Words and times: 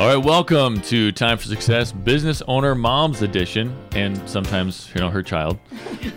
All 0.00 0.06
right, 0.06 0.16
welcome 0.16 0.80
to 0.80 1.12
Time 1.12 1.36
for 1.36 1.44
Success 1.44 1.92
Business 1.92 2.40
Owner 2.48 2.74
Mom's 2.74 3.20
Edition, 3.20 3.76
and 3.92 4.26
sometimes, 4.26 4.90
you 4.94 5.00
know, 5.02 5.10
her 5.10 5.22
child. 5.22 5.58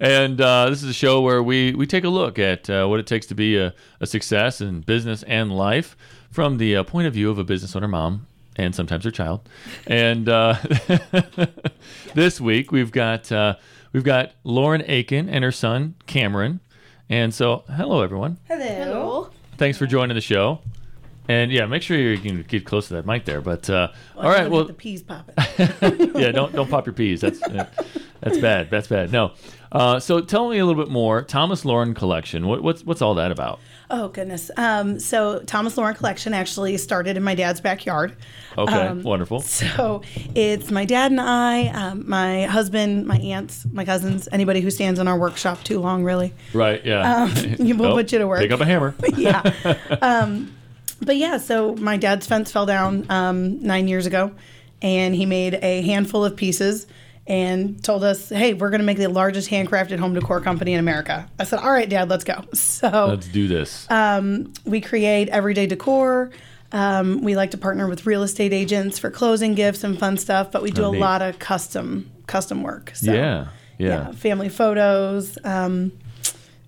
and 0.00 0.40
uh, 0.40 0.70
this 0.70 0.82
is 0.82 0.88
a 0.88 0.94
show 0.94 1.20
where 1.20 1.42
we, 1.42 1.74
we 1.74 1.86
take 1.86 2.04
a 2.04 2.08
look 2.08 2.38
at 2.38 2.70
uh, 2.70 2.86
what 2.86 2.98
it 2.98 3.06
takes 3.06 3.26
to 3.26 3.34
be 3.34 3.58
a, 3.58 3.74
a 4.00 4.06
success 4.06 4.62
in 4.62 4.80
business 4.80 5.22
and 5.24 5.54
life 5.54 5.98
from 6.30 6.56
the 6.56 6.76
uh, 6.76 6.82
point 6.82 7.06
of 7.06 7.12
view 7.12 7.30
of 7.30 7.38
a 7.38 7.44
business 7.44 7.76
owner 7.76 7.88
mom 7.88 8.26
and 8.56 8.74
sometimes 8.74 9.04
her 9.04 9.10
child. 9.10 9.46
And 9.86 10.30
uh, 10.30 10.56
this 12.14 12.40
week 12.40 12.72
we've 12.72 12.90
got 12.90 13.30
uh, 13.30 13.56
we've 13.92 14.02
got 14.02 14.32
Lauren 14.44 14.82
Aiken 14.86 15.28
and 15.28 15.44
her 15.44 15.52
son 15.52 15.94
Cameron. 16.06 16.60
And 17.10 17.34
so, 17.34 17.64
hello 17.68 18.00
everyone. 18.00 18.38
Hello. 18.48 19.28
Thanks 19.58 19.76
for 19.76 19.84
joining 19.84 20.14
the 20.14 20.22
show. 20.22 20.62
And 21.30 21.52
yeah, 21.52 21.66
make 21.66 21.82
sure 21.82 21.96
you 21.96 22.18
can 22.18 22.42
get 22.42 22.64
close 22.64 22.88
to 22.88 22.94
that 22.94 23.06
mic 23.06 23.24
there. 23.24 23.40
But 23.40 23.68
uh, 23.70 23.88
Well, 24.16 24.24
all 24.26 24.30
right, 24.32 24.50
well, 24.50 24.62
get 24.64 24.68
the 24.68 24.74
peas 24.74 25.02
popping. 25.02 25.34
yeah, 26.20 26.32
don't 26.32 26.52
don't 26.52 26.68
pop 26.70 26.86
your 26.86 26.92
peas. 26.92 27.20
That's 27.20 27.38
that's 28.20 28.38
bad. 28.38 28.70
That's 28.70 28.88
bad. 28.88 29.12
No. 29.12 29.32
Uh, 29.72 30.00
so 30.00 30.20
tell 30.20 30.48
me 30.50 30.58
a 30.58 30.66
little 30.66 30.82
bit 30.82 30.90
more. 30.90 31.22
Thomas 31.22 31.64
Lauren 31.64 31.94
Collection. 31.94 32.46
What, 32.48 32.62
what's 32.62 32.84
what's 32.84 33.00
all 33.02 33.14
that 33.14 33.30
about? 33.30 33.60
oh 33.92 34.06
goodness. 34.08 34.50
Um, 34.56 35.00
so 35.00 35.40
Thomas 35.40 35.76
Lauren 35.76 35.94
Collection 35.96 36.32
actually 36.32 36.76
started 36.76 37.16
in 37.16 37.24
my 37.24 37.34
dad's 37.34 37.60
backyard. 37.60 38.16
Okay, 38.58 38.72
Um, 38.86 39.02
wonderful. 39.02 39.40
So 39.80 40.02
it's 40.34 40.70
my 40.70 40.84
dad 40.84 41.10
and 41.10 41.20
I, 41.20 41.68
um, 41.68 42.08
my 42.08 42.44
husband, 42.46 43.06
my 43.06 43.16
aunts, 43.18 43.66
my 43.72 43.84
cousins, 43.84 44.28
anybody 44.32 44.60
who 44.60 44.70
stands 44.70 45.00
in 45.00 45.08
our 45.08 45.18
workshop 45.18 45.62
too 45.64 45.80
long, 45.80 46.04
really. 46.04 46.32
Right. 46.54 46.84
Yeah. 46.84 47.26
you- 47.58 47.74
we'll 47.76 47.92
put 47.94 48.12
you 48.12 48.18
to 48.20 48.26
work. 48.28 48.40
Pick 48.40 48.52
up 48.52 48.60
a 48.60 48.64
hammer. 48.64 48.94
yeah. 49.16 49.42
But 51.02 51.16
yeah, 51.16 51.38
so 51.38 51.74
my 51.76 51.96
dad's 51.96 52.26
fence 52.26 52.52
fell 52.52 52.66
down 52.66 53.06
um, 53.10 53.62
nine 53.62 53.88
years 53.88 54.06
ago, 54.06 54.32
and 54.82 55.14
he 55.14 55.26
made 55.26 55.54
a 55.62 55.82
handful 55.82 56.24
of 56.24 56.36
pieces 56.36 56.86
and 57.26 57.82
told 57.82 58.02
us, 58.04 58.28
"Hey, 58.28 58.54
we're 58.54 58.70
going 58.70 58.80
to 58.80 58.86
make 58.86 58.98
the 58.98 59.08
largest 59.08 59.48
handcrafted 59.50 59.98
home 59.98 60.14
decor 60.14 60.40
company 60.40 60.74
in 60.74 60.80
America." 60.80 61.28
I 61.38 61.44
said, 61.44 61.60
"All 61.60 61.70
right, 61.72 61.88
Dad, 61.88 62.08
let's 62.08 62.24
go." 62.24 62.44
So 62.54 63.06
Let's 63.08 63.28
do 63.28 63.46
this. 63.48 63.90
um, 63.90 64.52
we 64.64 64.80
create 64.80 65.28
everyday 65.30 65.66
decor. 65.66 66.30
Um, 66.72 67.22
we 67.22 67.34
like 67.34 67.50
to 67.52 67.58
partner 67.58 67.88
with 67.88 68.06
real 68.06 68.22
estate 68.22 68.52
agents 68.52 68.98
for 68.98 69.10
closing 69.10 69.54
gifts 69.54 69.82
and 69.84 69.98
fun 69.98 70.16
stuff, 70.16 70.52
but 70.52 70.62
we 70.62 70.70
do 70.70 70.84
Oh, 70.84 70.88
a 70.90 70.92
neat. 70.92 71.00
lot 71.00 71.20
of 71.22 71.38
custom 71.38 72.10
custom 72.26 72.62
work. 72.62 72.92
So, 72.94 73.12
yeah. 73.12 73.48
Yeah. 73.78 74.12
family 74.12 74.48
photos, 74.50 75.36
um, 75.42 75.90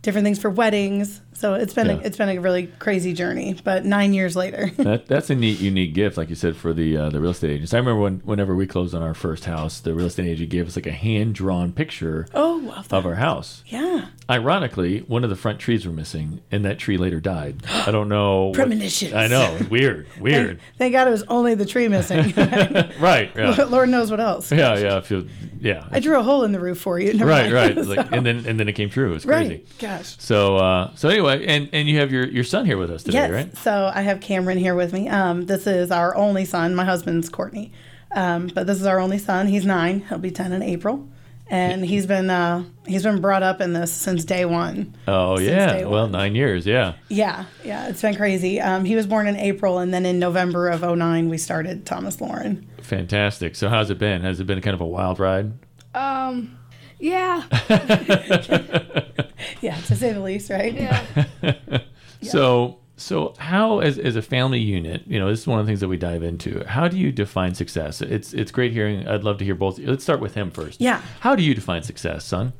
different 0.00 0.24
things 0.24 0.38
for 0.40 0.50
weddings. 0.50 1.20
So 1.42 1.54
it's 1.54 1.74
been 1.74 1.88
Yeah. 1.88 1.94
a, 1.94 1.98
it's 1.98 2.16
been 2.16 2.28
a 2.28 2.38
really 2.38 2.68
crazy 2.68 3.12
journey. 3.14 3.56
But 3.64 3.84
nine 3.84 4.14
years 4.14 4.36
later, 4.36 4.70
That, 4.76 5.06
that's 5.08 5.28
a 5.28 5.34
neat, 5.34 5.58
unique 5.58 5.92
gift, 5.92 6.16
like 6.16 6.28
you 6.28 6.36
said, 6.36 6.56
for 6.56 6.72
the 6.72 6.96
uh, 6.96 7.10
the 7.10 7.18
real 7.20 7.32
estate 7.32 7.50
agents. 7.50 7.74
I 7.74 7.78
remember 7.78 8.00
when, 8.00 8.20
whenever 8.20 8.54
we 8.54 8.64
closed 8.64 8.94
on 8.94 9.02
our 9.02 9.12
first 9.12 9.44
house, 9.46 9.80
the 9.80 9.92
real 9.92 10.06
estate 10.06 10.28
agent 10.28 10.50
gave 10.50 10.68
us 10.68 10.76
like 10.76 10.86
a 10.86 10.92
hand 10.92 11.34
drawn 11.34 11.72
picture 11.72 12.28
oh, 12.32 12.84
of 12.92 13.04
our 13.06 13.16
house. 13.16 13.64
yeah, 13.66 14.06
Ironically, 14.30 15.00
one 15.00 15.24
of 15.24 15.30
the 15.30 15.36
front 15.36 15.58
trees 15.58 15.84
were 15.84 15.92
missing, 15.92 16.42
and 16.52 16.64
that 16.64 16.78
tree 16.78 16.96
later 16.96 17.20
died. 17.20 17.64
I 17.68 17.90
don't 17.90 18.08
know. 18.08 18.44
what- 18.46 18.54
Premonitions. 18.54 19.12
I 19.12 19.26
know. 19.26 19.58
Weird. 19.68 20.06
Weird. 20.20 20.60
thank 20.78 20.92
God 20.92 21.08
it 21.08 21.10
was 21.10 21.24
only 21.24 21.56
the 21.56 21.66
tree 21.66 21.88
missing. 21.88 22.32
right. 23.00 23.32
Yeah. 23.34 23.64
Lord 23.68 23.88
knows 23.88 24.12
what 24.12 24.20
else. 24.20 24.52
Yeah. 24.52 24.78
Yeah. 24.78 24.96
I 24.98 25.00
feel. 25.00 25.24
Yeah. 25.60 25.86
I 25.90 25.98
drew 26.00 26.18
a 26.18 26.22
hole 26.22 26.44
in 26.44 26.52
the 26.52 26.60
roof 26.60 26.80
for 26.80 26.98
you. 27.00 27.12
Right. 27.24 27.50
mind. 27.50 27.52
Right. 27.52 27.74
So- 27.74 27.82
Like, 27.82 28.12
and 28.12 28.24
then 28.24 28.46
and 28.46 28.58
then 28.60 28.68
it 28.68 28.74
came 28.74 28.90
true. 28.90 29.10
It 29.10 29.14
was 29.14 29.24
crazy. 29.24 29.48
right, 29.54 29.66
gosh. 29.78 30.16
So 30.18 30.56
uh, 30.56 30.94
so 30.94 31.08
anyway, 31.08 31.31
and 31.40 31.68
and 31.72 31.88
you 31.88 31.98
have 32.00 32.12
your 32.12 32.26
your 32.28 32.44
son 32.44 32.66
here 32.66 32.78
with 32.78 32.90
us 32.90 33.02
today, 33.02 33.18
Yes. 33.18 33.30
right? 33.30 33.56
So 33.58 33.90
I 33.94 34.02
have 34.02 34.20
Cameron 34.20 34.58
here 34.58 34.74
with 34.74 34.92
me. 34.92 35.08
Um, 35.08 35.46
this 35.46 35.66
is 35.66 35.90
our 35.90 36.14
only 36.16 36.44
son. 36.44 36.74
My 36.74 36.84
husband's 36.84 37.28
Courtney, 37.28 37.72
um, 38.12 38.48
but 38.54 38.66
this 38.66 38.80
is 38.80 38.86
our 38.86 38.98
only 39.00 39.18
son. 39.18 39.46
He's 39.46 39.64
nine. 39.64 40.00
He'll 40.08 40.18
be 40.18 40.30
ten 40.30 40.52
in 40.52 40.62
April, 40.62 41.08
and 41.48 41.84
he's 41.84 42.06
been 42.06 42.30
uh, 42.30 42.64
he's 42.86 43.02
been 43.02 43.20
brought 43.20 43.42
up 43.42 43.60
in 43.60 43.72
this 43.72 43.92
since 43.92 44.24
day 44.24 44.44
one. 44.44 44.94
Oh 45.08 45.36
Since 45.36 45.48
yeah. 45.48 45.72
day 45.78 45.84
Well, 45.84 46.02
one. 46.04 46.12
nine 46.12 46.34
years. 46.34 46.66
Yeah. 46.66 46.94
Yeah, 47.08 47.44
yeah, 47.64 47.88
it's 47.88 48.02
been 48.02 48.14
crazy. 48.16 48.60
Um, 48.60 48.84
he 48.84 48.94
was 48.96 49.06
born 49.06 49.26
in 49.26 49.36
April, 49.36 49.78
and 49.78 49.92
then 49.92 50.04
in 50.06 50.18
November 50.18 50.68
of 50.68 50.82
09, 50.82 51.28
we 51.28 51.38
started 51.38 51.84
Thomas 51.86 52.20
Lauren. 52.20 52.66
Fantastic. 52.82 53.54
So 53.56 53.68
how's 53.68 53.90
it 53.90 53.98
been? 53.98 54.22
Has 54.22 54.40
it 54.40 54.44
been 54.46 54.60
kind 54.60 54.74
of 54.74 54.80
a 54.80 54.86
wild 54.86 55.18
ride? 55.20 55.52
Um, 55.94 56.58
yeah, 56.98 57.42
Yeah, 59.68 59.76
to 59.76 59.94
say 59.96 60.12
the 60.12 60.20
least, 60.20 60.50
right? 60.50 60.74
yeah. 60.74 61.04
So 62.22 62.78
so 62.96 63.34
how 63.38 63.80
as 63.80 63.98
as 63.98 64.14
a 64.16 64.22
family 64.22 64.60
unit, 64.60 65.02
you 65.06 65.18
know, 65.18 65.28
this 65.28 65.40
is 65.40 65.46
one 65.46 65.58
of 65.58 65.66
the 65.66 65.70
things 65.70 65.80
that 65.80 65.88
we 65.88 65.96
dive 65.96 66.22
into. 66.22 66.64
How 66.66 66.86
do 66.88 66.96
you 66.98 67.10
define 67.12 67.54
success? 67.54 68.00
It's 68.00 68.32
it's 68.32 68.50
great 68.52 68.72
hearing. 68.72 69.08
I'd 69.08 69.24
love 69.24 69.38
to 69.38 69.44
hear 69.44 69.54
both. 69.56 69.78
Let's 69.78 70.04
start 70.04 70.20
with 70.20 70.34
him 70.34 70.50
first. 70.50 70.80
Yeah. 70.80 71.00
How 71.20 71.34
do 71.34 71.42
you 71.42 71.54
define 71.54 71.82
success, 71.82 72.24
son? 72.24 72.52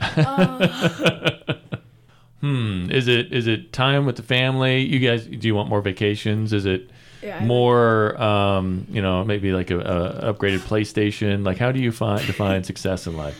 hmm. 2.40 2.90
Is 2.90 3.08
it 3.08 3.32
is 3.32 3.46
it 3.46 3.72
time 3.72 4.06
with 4.06 4.16
the 4.16 4.22
family? 4.22 4.80
You 4.80 4.98
guys, 5.06 5.26
do 5.26 5.46
you 5.46 5.54
want 5.54 5.68
more 5.68 5.82
vacations? 5.82 6.52
Is 6.52 6.64
it 6.66 6.90
Yeah, 7.22 7.44
more, 7.44 8.20
um, 8.20 8.86
you 8.90 9.02
know, 9.02 9.24
maybe 9.24 9.52
like 9.52 9.70
a, 9.70 9.78
a 9.80 10.32
upgraded 10.34 10.60
PlayStation? 10.60 11.44
Like, 11.44 11.58
how 11.58 11.72
do 11.72 11.80
you 11.80 11.92
find 11.92 12.26
define 12.26 12.64
success 12.64 13.06
in 13.06 13.16
life? 13.16 13.38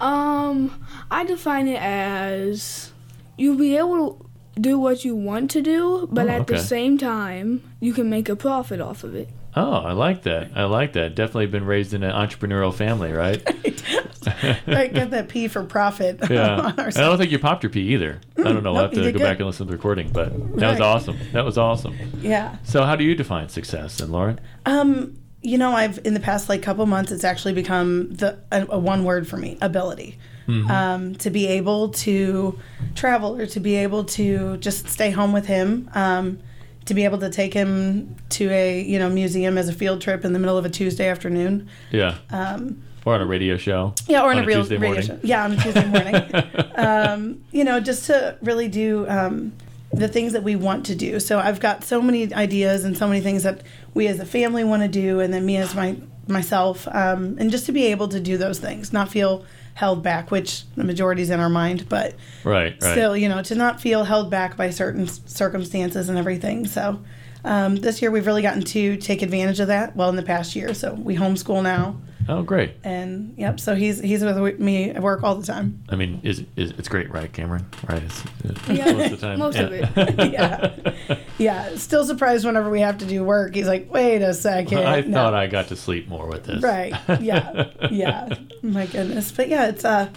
Um, 0.00 0.84
I 1.12 1.24
define 1.24 1.68
it 1.68 1.80
as 1.80 2.92
you'll 3.36 3.56
be 3.58 3.76
able 3.76 4.14
to 4.54 4.60
do 4.60 4.78
what 4.78 5.04
you 5.04 5.14
want 5.16 5.50
to 5.52 5.62
do, 5.62 6.08
but 6.10 6.26
Oh, 6.26 6.30
at 6.30 6.40
okay. 6.42 6.54
the 6.54 6.60
same 6.60 6.98
time, 6.98 7.62
you 7.80 7.92
can 7.92 8.08
make 8.10 8.28
a 8.28 8.36
profit 8.36 8.80
off 8.80 9.04
of 9.04 9.14
it. 9.14 9.28
Oh, 9.54 9.72
I 9.74 9.92
like 9.92 10.22
that. 10.22 10.50
I 10.54 10.64
like 10.64 10.94
that. 10.94 11.14
Definitely 11.14 11.46
been 11.46 11.66
raised 11.66 11.92
in 11.92 12.02
an 12.02 12.12
entrepreneurial 12.12 12.72
family, 12.72 13.12
right? 13.12 13.42
right, 14.66 14.92
get 14.94 15.10
that 15.10 15.28
P 15.28 15.48
for 15.48 15.62
profit. 15.64 16.20
Yeah. 16.30 16.56
on 16.58 16.66
And 16.70 16.80
our 16.80 16.86
I 16.88 16.90
don't 16.90 17.18
think 17.18 17.30
you 17.30 17.38
popped 17.38 17.62
your 17.62 17.68
P 17.70 17.80
either. 17.92 18.20
I 18.38 18.44
don't 18.44 18.62
know. 18.62 18.74
I'll 18.74 18.82
have 18.82 18.92
to 18.92 19.12
go 19.12 19.18
back 19.18 19.38
and 19.38 19.46
listen 19.46 19.66
to 19.66 19.70
the 19.70 19.76
recording, 19.76 20.10
but 20.10 20.30
that 20.56 20.70
was 20.70 20.80
awesome. 20.80 21.18
That 21.32 21.44
was 21.44 21.58
awesome. 21.58 21.94
yeah. 22.22 22.56
So, 22.64 22.84
how 22.84 22.96
do 22.96 23.04
you 23.04 23.14
define 23.14 23.48
success, 23.50 24.00
and 24.00 24.10
Lauren? 24.10 24.40
Um, 24.64 25.18
you 25.42 25.58
know, 25.58 25.72
I've 25.72 26.00
in 26.04 26.14
the 26.14 26.20
past 26.20 26.48
like 26.48 26.62
couple 26.62 26.86
months, 26.86 27.12
it's 27.12 27.24
actually 27.24 27.52
become 27.52 28.14
the 28.14 28.38
a, 28.50 28.66
a 28.70 28.78
one 28.78 29.04
word 29.04 29.28
for 29.28 29.36
me: 29.36 29.58
ability. 29.60 30.18
Um, 30.48 31.14
to 31.16 31.30
be 31.30 31.46
able 31.46 31.90
to 31.90 32.58
travel 32.94 33.40
or 33.40 33.46
to 33.46 33.60
be 33.60 33.76
able 33.76 34.04
to 34.04 34.56
just 34.58 34.88
stay 34.88 35.10
home 35.10 35.32
with 35.32 35.46
him. 35.46 35.90
Um, 35.94 36.38
to 36.84 36.94
be 36.94 37.04
able 37.04 37.18
to 37.18 37.30
take 37.30 37.54
him 37.54 38.16
to 38.30 38.50
a 38.50 38.82
you 38.82 38.98
know 38.98 39.08
museum 39.08 39.56
as 39.56 39.68
a 39.68 39.72
field 39.72 40.00
trip 40.00 40.24
in 40.24 40.32
the 40.32 40.38
middle 40.38 40.58
of 40.58 40.64
a 40.64 40.70
Tuesday 40.70 41.08
afternoon. 41.08 41.68
Yeah. 41.90 42.18
Um, 42.30 42.82
or 43.04 43.14
on 43.14 43.20
a 43.20 43.26
radio 43.26 43.56
show. 43.56 43.94
yeah, 44.06 44.22
or 44.22 44.30
on 44.30 44.38
on 44.38 44.44
a 44.44 44.46
real 44.46 44.60
Tuesday 44.60 44.76
radio 44.76 44.94
morning. 44.94 45.06
show. 45.08 45.18
Yeah, 45.22 45.44
on 45.44 45.52
a 45.52 45.56
Tuesday 45.56 45.86
morning. 45.86 46.74
um, 46.76 47.44
you 47.50 47.64
know, 47.64 47.80
just 47.80 48.06
to 48.06 48.38
really 48.42 48.68
do 48.68 49.08
um, 49.08 49.52
the 49.92 50.08
things 50.08 50.32
that 50.32 50.42
we 50.44 50.56
want 50.56 50.86
to 50.86 50.94
do. 50.94 51.18
So 51.18 51.38
I've 51.38 51.60
got 51.60 51.84
so 51.84 52.00
many 52.00 52.32
ideas 52.32 52.84
and 52.84 52.96
so 52.96 53.08
many 53.08 53.20
things 53.20 53.42
that 53.42 53.62
we 53.94 54.06
as 54.06 54.20
a 54.20 54.26
family 54.26 54.64
want 54.64 54.82
to 54.82 54.88
do, 54.88 55.20
and 55.20 55.32
then 55.34 55.44
me 55.44 55.56
as 55.56 55.74
my 55.74 55.96
myself, 56.28 56.86
um, 56.88 57.36
and 57.38 57.50
just 57.50 57.66
to 57.66 57.72
be 57.72 57.86
able 57.86 58.08
to 58.08 58.20
do 58.20 58.36
those 58.36 58.60
things, 58.60 58.92
not 58.92 59.08
feel 59.08 59.44
held 59.74 60.02
back, 60.02 60.30
which 60.30 60.64
the 60.76 60.84
majority's 60.84 61.30
in 61.30 61.40
our 61.40 61.48
mind, 61.48 61.88
but 61.88 62.14
Right. 62.44 62.72
Right. 62.80 62.92
still, 62.92 63.16
you 63.16 63.28
know, 63.28 63.42
to 63.42 63.54
not 63.54 63.80
feel 63.80 64.04
held 64.04 64.30
back 64.30 64.56
by 64.56 64.70
certain 64.70 65.08
circumstances 65.08 66.08
and 66.08 66.18
everything. 66.18 66.66
So. 66.66 67.00
Um, 67.44 67.74
this 67.74 68.00
year 68.00 68.12
we've 68.12 68.26
really 68.26 68.40
gotten 68.42 68.62
to 68.62 68.96
take 68.98 69.20
advantage 69.20 69.58
of 69.58 69.66
that. 69.66 69.96
Well, 69.96 70.08
in 70.08 70.14
the 70.14 70.22
past 70.22 70.54
year, 70.54 70.74
so 70.74 70.94
we 70.94 71.16
homeschool 71.16 71.60
now, 71.60 71.96
oh, 72.28 72.42
great. 72.42 72.74
and 72.84 73.34
yep. 73.36 73.58
So 73.60 73.74
he's 73.74 74.00
he's 74.00 74.22
with 74.24 74.58
me 74.58 74.90
at 74.90 75.02
work 75.02 75.22
all 75.22 75.34
the 75.34 75.46
time. 75.46 75.82
I 75.88 75.96
mean, 75.96 76.20
is, 76.22 76.44
is 76.56 76.70
it's 76.72 76.88
great, 76.88 77.10
right, 77.10 77.32
Cameron? 77.32 77.66
Right. 77.88 78.02
It's, 78.02 78.24
it's 78.44 78.68
Yeah, 78.68 78.92
most 78.92 79.12
of 79.12 79.20
the 79.20 79.26
time. 79.26 79.38
most 79.38 79.58
of 79.58 79.72
it. 79.72 80.32
Yeah. 80.32 81.18
Yeah, 81.38 81.76
still 81.76 82.04
surprised 82.04 82.44
whenever 82.46 82.70
we 82.70 82.80
have 82.80 82.98
to 82.98 83.04
do 83.04 83.24
work. 83.24 83.54
He's 83.54 83.66
like, 83.66 83.90
"Wait 83.92 84.22
a 84.22 84.32
second. 84.34 84.78
I 84.86 85.00
No. 85.00 85.12
thought 85.14 85.34
I 85.34 85.46
got 85.46 85.68
to 85.68 85.76
sleep 85.76 86.08
more 86.08 86.26
with 86.26 86.44
this. 86.44 86.62
Right. 86.62 86.94
Yeah. 87.20 87.70
Yeah. 87.90 88.28
My 88.62 88.86
goodness. 88.86 89.32
But 89.32 89.48
yeah, 89.48 89.68
it's 89.68 89.84
uh 89.84 90.08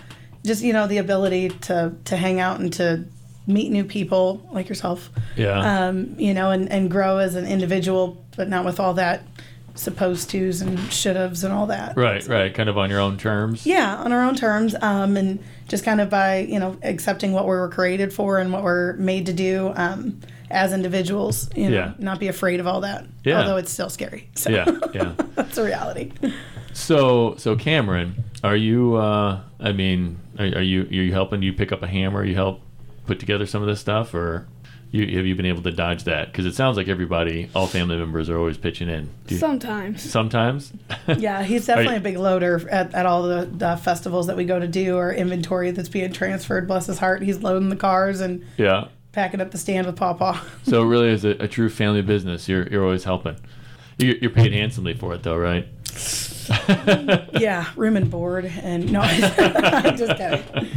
just 0.46 0.64
you 0.64 0.74
know 0.74 0.88
the 0.88 0.98
ability 1.00 1.50
to 1.50 1.94
to 2.06 2.16
hang 2.18 2.40
out 2.40 2.60
and 2.60 2.72
to 2.74 3.06
meet 3.48 3.72
new 3.72 3.84
people 3.84 4.48
like 4.52 4.70
yourself. 4.70 5.10
Yeah. 5.36 5.88
Um, 5.88 6.16
you 6.18 6.34
know, 6.34 6.52
and 6.52 6.72
and 6.72 6.90
grow 6.92 7.18
as 7.18 7.36
an 7.36 7.46
individual, 7.46 8.24
but 8.38 8.48
not 8.50 8.66
with 8.66 8.80
all 8.80 8.94
that 8.96 9.24
supposed 9.76 10.30
tos 10.30 10.62
and 10.62 10.80
should 10.92 11.16
haves 11.16 11.44
and 11.44 11.54
all 11.54 11.68
that. 11.68 11.96
right. 11.98 12.26
Right. 12.28 12.54
Kind 12.54 12.70
of 12.70 12.78
on 12.78 12.90
your 12.90 13.00
own 13.00 13.18
terms. 13.18 13.66
Yeah, 13.66 13.96
on 13.98 14.12
our 14.12 14.24
own 14.24 14.36
terms, 14.36 14.74
um, 14.82 15.16
and 15.18 15.40
just 15.68 15.84
kind 15.84 16.00
of 16.02 16.10
by 16.10 16.40
you 16.40 16.60
know 16.60 16.78
accepting 16.84 17.32
what 17.34 17.44
we 17.46 17.52
were 17.52 17.70
created 17.70 18.14
for 18.14 18.40
and 18.40 18.52
what 18.54 18.64
we're 18.64 18.94
made 18.94 19.26
to 19.28 19.34
do 19.34 19.72
um, 19.76 20.20
as 20.50 20.74
individuals. 20.74 21.50
You 21.56 21.70
know, 21.70 21.76
Yeah. 21.76 21.94
not 22.00 22.20
be 22.20 22.28
afraid 22.28 22.60
of 22.60 22.68
all 22.68 22.82
that. 22.82 23.06
Yeah. 23.24 23.42
Although 23.42 23.58
it's 23.58 23.72
still 23.72 23.90
scary. 23.90 24.30
So 24.36 24.50
Yeah. 24.50 24.66
Yeah. 24.94 25.14
that's 25.36 25.58
a 25.58 25.64
reality. 25.64 26.12
So, 26.74 27.36
so 27.38 27.56
Cameron, 27.56 28.24
are 28.44 28.56
you? 28.56 28.96
Uh, 28.96 29.42
I 29.60 29.72
mean, 29.72 30.20
are, 30.38 30.46
are 30.46 30.62
you? 30.62 30.82
Are 30.84 30.94
you 31.04 31.12
helping? 31.14 31.40
Do 31.40 31.46
you 31.46 31.54
pick 31.54 31.72
up 31.72 31.82
a 31.84 31.88
hammer? 31.88 32.24
You 32.24 32.36
help 32.36 32.62
put 33.06 33.20
together 33.20 33.46
some 33.46 33.62
of 33.62 33.68
this 33.68 33.80
stuff, 33.80 34.14
or 34.14 34.48
You, 34.92 35.18
have 35.18 35.26
you 35.26 35.36
been 35.36 35.46
able 35.46 35.62
to 35.64 35.72
dodge 35.72 36.06
that? 36.06 36.32
Because 36.32 36.46
it 36.46 36.56
sounds 36.56 36.78
like 36.78 36.88
everybody, 36.88 37.50
all 37.54 37.68
family 37.68 37.98
members, 37.98 38.30
are 38.30 38.38
always 38.38 38.58
pitching 38.58 38.88
in. 38.88 39.10
You- 39.28 39.38
Sometimes. 39.38 40.02
sometimes. 40.02 40.72
Yeah, 41.18 41.44
he's 41.44 41.66
definitely 41.66 41.98
a 41.98 42.02
big 42.02 42.18
loader 42.18 42.68
at, 42.70 42.94
at 42.94 43.06
all 43.06 43.24
the, 43.24 43.46
the 43.46 43.78
festivals 43.78 44.28
that 44.28 44.38
we 44.38 44.46
go 44.46 44.60
to 44.60 44.68
do 44.68 44.98
or 44.98 45.14
inventory 45.14 45.72
that's 45.72 45.90
being 45.90 46.12
transferred. 46.14 46.68
Bless 46.68 46.88
his 46.88 46.98
heart, 47.00 47.22
he's 47.22 47.40
loading 47.40 47.70
the 47.70 47.76
cars 47.76 48.22
and 48.22 48.44
yeah. 48.58 48.88
packing 49.12 49.42
up 49.42 49.52
the 49.52 49.58
stand 49.58 49.86
with 49.86 49.96
Pawpaw. 49.98 50.40
So 50.64 50.82
it 50.82 50.86
really 50.88 51.10
is 51.10 51.26
a, 51.26 51.32
a 51.32 51.48
true 51.48 51.70
family 51.70 52.02
business. 52.02 52.48
You're 52.50 52.68
you're 52.68 52.84
always 52.84 53.04
helping. 53.04 53.38
You're, 53.98 54.16
you're 54.16 54.32
paid 54.32 54.52
handsomely 54.54 54.94
for 54.94 55.14
it, 55.14 55.24
though, 55.24 55.38
right? 55.38 55.68
yeah, 57.40 57.70
room 57.76 57.96
and 57.98 58.10
board, 58.10 58.46
and 58.46 58.92
no, 58.92 59.02
I'm 59.04 59.98
just 59.98 60.18
kidding. 60.18 60.70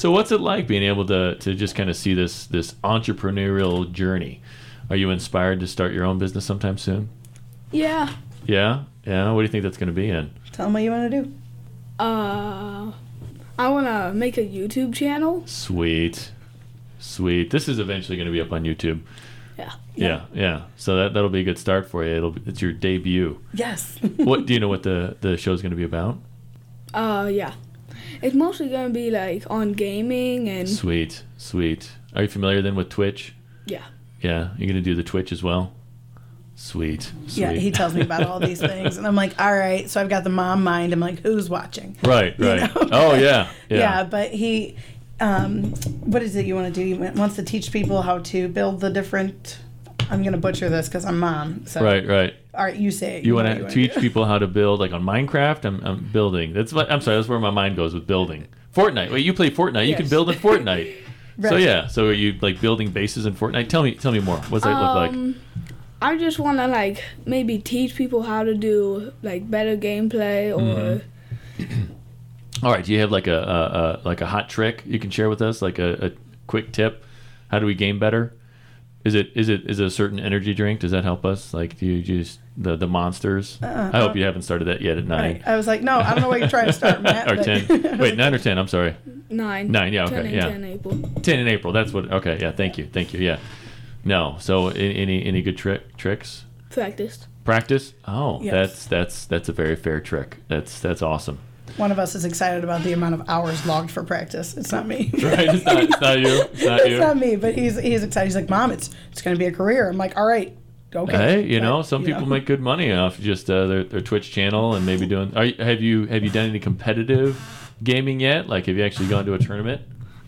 So 0.00 0.10
what's 0.10 0.32
it 0.32 0.40
like 0.40 0.66
being 0.66 0.82
able 0.82 1.04
to 1.08 1.34
to 1.34 1.54
just 1.54 1.74
kind 1.74 1.90
of 1.90 1.94
see 1.94 2.14
this 2.14 2.46
this 2.46 2.72
entrepreneurial 2.82 3.92
journey? 3.92 4.40
Are 4.88 4.96
you 4.96 5.10
inspired 5.10 5.60
to 5.60 5.66
start 5.66 5.92
your 5.92 6.06
own 6.06 6.18
business 6.18 6.46
sometime 6.46 6.78
soon? 6.78 7.10
Yeah. 7.70 8.08
Yeah, 8.46 8.84
yeah. 9.04 9.30
What 9.30 9.40
do 9.40 9.42
you 9.42 9.48
think 9.48 9.62
that's 9.62 9.76
going 9.76 9.88
to 9.88 9.92
be 9.92 10.08
in? 10.08 10.30
Tell 10.52 10.64
them 10.64 10.72
what 10.72 10.82
you 10.84 10.90
want 10.90 11.10
to 11.10 11.22
do. 11.22 11.32
Uh, 11.98 12.92
I 13.58 13.68
want 13.68 13.88
to 13.88 14.14
make 14.14 14.38
a 14.38 14.40
YouTube 14.40 14.94
channel. 14.94 15.42
Sweet, 15.46 16.32
sweet. 16.98 17.50
This 17.50 17.68
is 17.68 17.78
eventually 17.78 18.16
going 18.16 18.24
to 18.26 18.32
be 18.32 18.40
up 18.40 18.52
on 18.52 18.64
YouTube. 18.64 19.02
Yeah. 19.58 19.74
Yeah, 19.96 20.24
yeah. 20.32 20.62
So 20.78 20.96
that 20.96 21.12
that'll 21.12 21.28
be 21.28 21.40
a 21.40 21.44
good 21.44 21.58
start 21.58 21.90
for 21.90 22.06
you. 22.06 22.16
It'll 22.16 22.34
it's 22.46 22.62
your 22.62 22.72
debut. 22.72 23.38
Yes. 23.52 23.98
What 24.16 24.46
do 24.46 24.54
you 24.54 24.60
know 24.64 24.68
what 24.68 24.82
the 24.82 25.18
the 25.20 25.36
show's 25.36 25.60
going 25.60 25.72
to 25.72 25.76
be 25.76 25.84
about? 25.84 26.16
Uh, 26.94 27.28
yeah. 27.30 27.52
It's 28.22 28.34
mostly 28.34 28.68
going 28.68 28.88
to 28.88 28.92
be 28.92 29.10
like 29.10 29.44
on 29.50 29.72
gaming 29.72 30.48
and 30.48 30.68
Sweet, 30.68 31.22
sweet. 31.36 31.90
Are 32.14 32.22
you 32.22 32.28
familiar 32.28 32.60
then 32.62 32.74
with 32.76 32.88
Twitch? 32.88 33.34
yeah. 33.66 33.82
Yeah, 34.20 34.50
you're 34.58 34.66
going 34.66 34.74
to 34.74 34.82
do 34.82 34.94
the 34.94 35.02
Twitch 35.02 35.32
as 35.32 35.42
well. 35.42 35.72
Sweet, 36.54 37.10
sweet. 37.26 37.40
Yeah, 37.40 37.52
he 37.52 37.70
tells 37.70 37.94
me 37.94 38.02
about 38.02 38.24
all 38.24 38.38
these 38.38 38.60
things, 38.72 38.98
and 38.98 39.06
I'm 39.06 39.14
like, 39.14 39.40
all 39.40 39.56
right. 39.56 39.88
So 39.88 39.98
I've 39.98 40.10
got 40.10 40.24
the 40.24 40.30
mom 40.30 40.62
mind. 40.62 40.92
I'm 40.92 41.00
like, 41.00 41.20
who's 41.20 41.48
watching? 41.48 41.96
Right, 42.04 42.38
You 42.38 42.46
right. 42.46 42.60
know? 42.74 42.88
Oh 42.92 43.14
yeah, 43.14 43.50
yeah. 43.70 43.78
Yeah, 43.78 44.04
but 44.04 44.30
he, 44.30 44.76
um, 45.20 45.70
what 46.04 46.22
is 46.22 46.36
it 46.36 46.44
you 46.44 46.54
want 46.54 46.66
to 46.74 46.78
do? 46.78 46.84
He 46.86 46.94
wants 47.18 47.36
to 47.36 47.42
teach 47.42 47.72
people 47.72 48.02
how 48.02 48.18
to 48.18 48.48
build 48.48 48.80
the 48.80 48.90
different. 48.90 49.58
I'm 50.10 50.22
gonna 50.22 50.36
butcher 50.38 50.68
this 50.68 50.88
because 50.88 51.04
I'm 51.04 51.18
mom. 51.18 51.66
So 51.66 51.82
Right, 51.82 52.06
right. 52.06 52.34
All 52.54 52.64
right, 52.64 52.76
you 52.76 52.90
say 52.90 53.18
it. 53.18 53.24
You 53.24 53.36
know 53.36 53.44
want 53.44 53.58
to 53.58 53.70
teach 53.70 53.94
people 53.94 54.24
how 54.24 54.38
to 54.38 54.46
build, 54.46 54.80
like 54.80 54.92
on 54.92 55.02
Minecraft. 55.02 55.64
I'm, 55.64 55.80
I'm 55.84 56.04
building. 56.12 56.52
That's 56.52 56.72
what 56.72 56.90
I'm 56.90 57.00
sorry. 57.00 57.16
That's 57.16 57.28
where 57.28 57.38
my 57.38 57.50
mind 57.50 57.76
goes 57.76 57.94
with 57.94 58.06
building. 58.06 58.48
Fortnite. 58.74 59.10
Wait, 59.12 59.24
you 59.24 59.32
play 59.32 59.50
Fortnite? 59.50 59.86
You 59.86 59.96
can 59.96 60.08
build 60.08 60.30
in 60.30 60.36
Fortnite. 60.36 60.96
So 61.40 61.56
yeah. 61.56 61.86
So 61.86 62.06
are 62.08 62.12
you 62.12 62.34
like 62.42 62.60
building 62.60 62.90
bases 62.90 63.24
in 63.24 63.32
Fortnite? 63.34 63.70
Tell 63.70 63.82
me, 63.82 63.94
tell 63.94 64.12
me 64.12 64.20
more. 64.20 64.36
What's 64.36 64.64
that 64.64 64.78
look 64.78 64.94
like? 64.94 65.10
Um, 65.12 65.40
I 66.02 66.18
just 66.18 66.38
want 66.38 66.58
to 66.58 66.66
like 66.66 67.02
maybe 67.24 67.56
teach 67.58 67.94
people 67.94 68.22
how 68.22 68.42
to 68.42 68.54
do 68.54 69.10
like 69.22 69.50
better 69.50 69.74
gameplay 69.74 70.54
or 70.54 71.00
All 72.62 72.70
right. 72.70 72.84
Do 72.84 72.92
you 72.92 73.00
have 73.00 73.10
like 73.10 73.26
a, 73.26 73.38
a, 73.38 73.38
a 73.38 74.00
like 74.04 74.20
a 74.20 74.26
hot 74.26 74.50
trick 74.50 74.82
you 74.84 74.98
can 74.98 75.08
share 75.10 75.30
with 75.30 75.40
us? 75.40 75.62
Like 75.62 75.78
a, 75.78 76.08
a 76.08 76.10
quick 76.46 76.72
tip? 76.72 77.04
How 77.48 77.58
do 77.58 77.64
we 77.64 77.74
game 77.74 77.98
better? 77.98 78.34
Is 79.04 79.14
it 79.14 79.30
is 79.34 79.48
it 79.48 79.68
is 79.68 79.80
it 79.80 79.86
a 79.86 79.90
certain 79.90 80.20
energy 80.20 80.52
drink? 80.52 80.80
Does 80.80 80.90
that 80.90 81.04
help 81.04 81.24
us? 81.24 81.54
Like 81.54 81.78
do 81.78 81.86
you 81.86 81.94
use 81.94 82.38
the 82.56 82.76
the 82.76 82.86
monsters? 82.86 83.58
Uh-uh. 83.62 83.90
I 83.94 83.98
hope 84.00 84.10
uh. 84.10 84.14
you 84.14 84.24
haven't 84.24 84.42
started 84.42 84.66
that 84.66 84.82
yet 84.82 84.98
at 84.98 85.06
nine 85.06 85.32
Right. 85.36 85.42
I 85.46 85.56
was 85.56 85.66
like, 85.66 85.80
no, 85.82 85.98
I 86.00 86.12
don't 86.12 86.20
know 86.22 86.28
what 86.28 86.40
you're 86.40 86.48
trying 86.50 86.66
to 86.66 86.72
start, 86.72 87.00
Matt. 87.06 87.30
or 87.30 87.36
but- 87.36 87.44
ten. 87.44 87.98
Wait, 87.98 88.16
nine 88.16 88.34
or 88.34 88.38
ten? 88.38 88.58
I'm 88.58 88.68
sorry. 88.68 88.94
nine. 89.30 89.70
Nine, 89.70 89.92
yeah, 89.94 90.04
okay, 90.04 90.16
and 90.16 90.30
yeah. 90.30 90.48
10 90.48 90.64
April. 90.64 90.98
10 91.22 91.38
in 91.38 91.48
April. 91.48 91.72
That's 91.72 91.92
what. 91.92 92.12
Okay, 92.12 92.38
yeah. 92.40 92.52
Thank 92.52 92.76
you, 92.78 92.86
thank 92.86 93.14
you. 93.14 93.20
Yeah. 93.20 93.38
No. 94.04 94.36
So 94.40 94.68
any 94.68 95.24
any 95.24 95.40
good 95.42 95.56
trick 95.56 95.96
tricks? 95.96 96.44
Practiced. 96.70 97.26
Practice. 97.44 97.94
Oh, 98.06 98.40
Yes. 98.42 98.52
that's 98.52 98.86
that's 98.86 99.24
that's 99.26 99.48
a 99.48 99.52
very 99.52 99.76
fair 99.76 100.00
trick. 100.00 100.38
That's 100.48 100.78
that's 100.80 101.00
awesome. 101.02 101.38
One 101.76 101.90
of 101.92 101.98
us 101.98 102.14
is 102.14 102.24
excited 102.24 102.64
about 102.64 102.82
the 102.82 102.92
amount 102.92 103.14
of 103.14 103.28
hours 103.28 103.64
logged 103.66 103.90
for 103.90 104.02
practice. 104.04 104.56
It's 104.56 104.72
not 104.72 104.86
me. 104.86 105.10
Right? 105.22 105.48
It's 105.54 105.64
not. 105.64 105.82
It's 105.82 106.00
not 106.00 106.18
you. 106.18 106.42
It's 106.52 106.64
not 106.64 106.80
it's 106.82 106.88
you. 106.90 106.98
not 106.98 107.16
me, 107.16 107.36
but 107.36 107.54
he's 107.54 107.78
he's 107.78 108.02
excited. 108.02 108.26
He's 108.26 108.36
like, 108.36 108.48
Mom, 108.50 108.70
it's 108.70 108.90
it's 109.12 109.22
going 109.22 109.34
to 109.34 109.38
be 109.38 109.46
a 109.46 109.52
career. 109.52 109.88
I'm 109.88 109.96
like, 109.96 110.16
all 110.16 110.26
right, 110.26 110.56
okay. 110.94 111.16
Hey, 111.16 111.42
you 111.46 111.60
But, 111.60 111.64
know, 111.66 111.82
some 111.82 112.02
you 112.02 112.08
people 112.08 112.22
know. 112.22 112.28
make 112.34 112.46
good 112.46 112.60
money 112.60 112.92
off 112.92 113.18
just 113.18 113.50
uh, 113.50 113.66
their 113.66 113.84
their 113.84 114.00
Twitch 114.00 114.30
channel 114.32 114.74
and 114.74 114.84
maybe 114.84 115.06
doing. 115.06 115.36
Are 115.36 115.44
you, 115.46 115.54
have 115.58 115.80
you 115.80 116.06
have 116.06 116.22
you 116.22 116.30
done 116.30 116.48
any 116.50 116.58
competitive 116.60 117.40
gaming 117.82 118.20
yet? 118.20 118.48
Like, 118.48 118.66
have 118.66 118.76
you 118.76 118.84
actually 118.84 119.08
gone 119.08 119.24
to 119.26 119.34
a 119.34 119.38
tournament? 119.38 119.82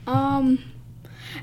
Um, 0.06 0.58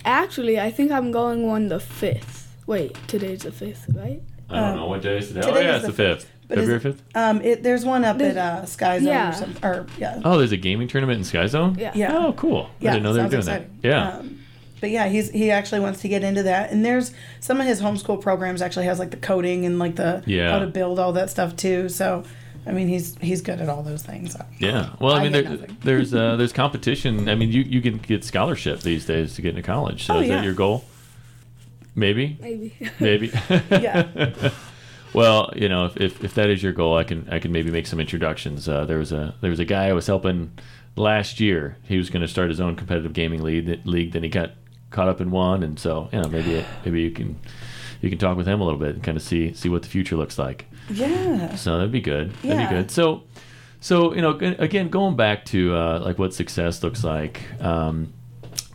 actually, 0.06 0.60
I 0.60 0.72
think 0.72 0.92
I'm 0.92 1.12
going 1.12 1.48
one 1.48 1.68
the 1.68 1.80
fifth. 1.80 2.48
Wait, 2.66 2.98
today's 3.08 3.42
the 3.44 3.52
fifth, 3.52 3.86
right? 3.94 4.22
I 4.50 4.56
don't 4.56 4.64
Um, 4.72 4.76
know 4.78 4.88
what 4.88 5.02
day 5.02 5.18
is 5.18 5.28
today. 5.30 5.42
Oh 5.44 5.48
today 5.54 5.66
yeah, 5.66 5.76
is 5.78 5.84
it's 5.84 5.86
the 5.86 5.92
the 5.92 6.16
fifth. 6.16 6.32
But 6.50 6.58
February 6.58 6.80
fifth. 6.82 7.04
Um, 7.16 7.42
it, 7.42 7.64
there's 7.64 7.86
one 7.86 8.04
up 8.04 8.18
There's- 8.18 8.36
at 8.36 8.64
uh, 8.64 8.66
Sky 8.66 8.98
Zone 9.00 9.08
Yeah. 9.08 9.30
or 9.30 9.34
some, 9.34 9.56
or 9.64 9.86
yeah, 9.98 10.20
Oh, 10.26 10.38
there's 10.38 10.52
a 10.52 10.58
gaming 10.58 10.88
tournament 10.90 11.20
in 11.20 11.24
Sky 11.24 11.46
Zone. 11.46 11.78
Yeah. 11.80 11.92
yeah. 11.96 12.18
Oh, 12.18 12.34
cool. 12.34 12.70
Yeah, 12.80 12.90
I 12.90 12.94
didn't 12.96 13.04
know 13.04 13.14
they 13.14 13.24
were 13.24 13.30
doing 13.30 13.44
sounds 13.44 13.66
that. 13.82 13.88
Yeah. 13.88 14.18
Um, 14.18 14.40
but 14.82 14.90
yeah, 14.90 15.08
he's 15.10 15.30
he 15.30 15.52
actually 15.52 15.82
wants 15.82 16.02
to 16.02 16.08
get 16.08 16.24
into 16.24 16.42
that, 16.44 16.72
and 16.72 16.84
there's 16.86 17.12
some 17.40 17.60
of 17.62 17.68
his 17.68 17.82
homeschool 17.82 18.20
programs 18.22 18.62
actually 18.62 18.86
has 18.86 18.98
like 18.98 19.12
the 19.12 19.18
coding 19.18 19.66
and 19.66 19.78
like 19.78 19.96
the 19.96 20.24
Yeah. 20.26 20.52
how 20.52 20.60
to 20.60 20.68
build 20.68 20.98
all 21.00 21.14
that 21.14 21.30
stuff 21.30 21.56
too. 21.56 21.88
So, 21.90 22.24
I 22.66 22.72
mean, 22.72 22.88
he's 22.88 23.16
he's 23.22 23.42
good 23.42 23.60
at 23.62 23.70
all 23.70 23.84
those 23.84 24.02
things. 24.04 24.32
So. 24.34 24.44
Yeah. 24.58 24.92
Well, 25.00 25.14
I 25.14 25.20
I 25.20 25.24
mean, 25.24 25.32
there, 25.34 25.58
there's 25.84 26.14
uh, 26.16 26.36
there's 26.38 26.54
competition. 26.64 27.30
I 27.30 27.36
mean, 27.36 27.52
you 27.52 27.62
you 27.62 27.82
can 27.82 27.98
get 27.98 28.24
scholarship 28.24 28.80
these 28.80 29.06
days 29.06 29.36
to 29.36 29.42
get 29.44 29.50
into 29.50 29.62
college. 29.62 30.06
So 30.06 30.16
Oh, 30.16 30.20
is 30.22 30.30
yeah. 30.30 30.38
that 30.38 30.46
your 30.46 30.54
goal? 30.56 30.86
Maybe. 31.94 32.38
Maybe. 32.42 32.74
Maybe. 33.00 33.32
Yeah. 33.70 34.50
well, 35.14 35.52
you 35.56 35.70
know, 35.70 35.86
if, 35.86 35.98
if, 35.98 36.24
if 36.24 36.34
that 36.36 36.50
is 36.50 36.62
your 36.64 36.74
goal, 36.74 36.98
I 36.98 37.04
can 37.04 37.28
I 37.30 37.40
can 37.40 37.52
maybe 37.52 37.72
make 37.72 37.88
some 37.88 38.00
introductions. 38.00 38.68
Uh, 38.70 38.86
there 38.86 38.98
was 38.98 39.12
a 39.12 39.36
there 39.42 39.50
was 39.50 39.60
a 39.60 39.66
guy 39.66 39.88
I 39.88 39.94
was 39.94 40.08
helping 40.08 40.52
last 40.96 41.40
year. 41.40 41.78
He 41.84 41.98
was 41.98 42.10
going 42.10 42.22
to 42.22 42.28
start 42.28 42.50
his 42.50 42.60
own 42.60 42.76
competitive 42.76 43.14
gaming 43.14 43.42
league. 43.42 43.82
League. 43.86 44.12
Then 44.12 44.24
he 44.24 44.30
got 44.30 44.52
caught 44.92 45.08
up 45.08 45.22
in 45.22 45.32
one, 45.32 45.64
and 45.64 45.80
so 45.80 46.10
you 46.12 46.22
know 46.22 46.28
maybe 46.30 46.66
maybe 46.86 47.02
you 47.02 47.12
can 47.12 47.40
you 48.02 48.10
can 48.10 48.18
talk 48.20 48.38
with 48.38 48.48
him 48.48 48.62
a 48.62 48.64
little 48.64 48.80
bit 48.80 48.96
and 48.96 49.04
kind 49.04 49.18
of 49.18 49.24
see 49.24 49.54
see 49.54 49.70
what 49.70 49.82
the 49.84 49.90
future 49.90 50.16
looks 50.16 50.38
like. 50.38 50.66
yeah. 50.90 51.56
So 51.56 51.78
that'd 51.78 51.92
be 51.92 52.02
good. 52.02 52.32
That'd 52.42 52.50
Yeah. 52.52 52.70
be 52.70 52.76
good. 52.76 52.92
So, 52.92 53.24
so 53.82 54.14
you 54.14 54.22
know, 54.22 54.32
again, 54.38 54.90
going 54.90 55.16
back 55.16 55.46
to 55.46 55.76
uh, 55.76 56.00
like 56.04 56.18
what 56.20 56.34
success 56.34 56.82
looks 56.84 57.04
like, 57.04 57.42
um, 57.62 58.14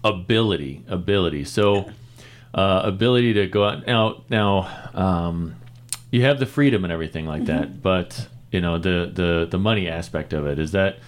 ability, 0.02 0.84
ability. 0.88 1.44
So, 1.44 1.90
uh, 2.54 2.82
ability 2.84 3.32
to 3.34 3.46
go 3.46 3.64
out 3.64 3.86
now. 3.86 4.24
Now, 4.28 4.88
um, 4.94 5.56
you 6.14 6.22
have 6.22 6.38
the 6.38 6.46
freedom 6.46 6.84
and 6.84 6.92
everything 6.92 7.26
like 7.26 7.42
Mm-hmm. 7.42 7.58
that, 7.60 7.82
but 7.82 8.28
you 8.52 8.60
know 8.60 8.78
the 8.78 9.10
the 9.12 9.46
the 9.50 9.58
money 9.58 9.88
aspect 9.88 10.32
of 10.32 10.46
it 10.46 10.58
is 10.58 10.70
that. 10.72 10.98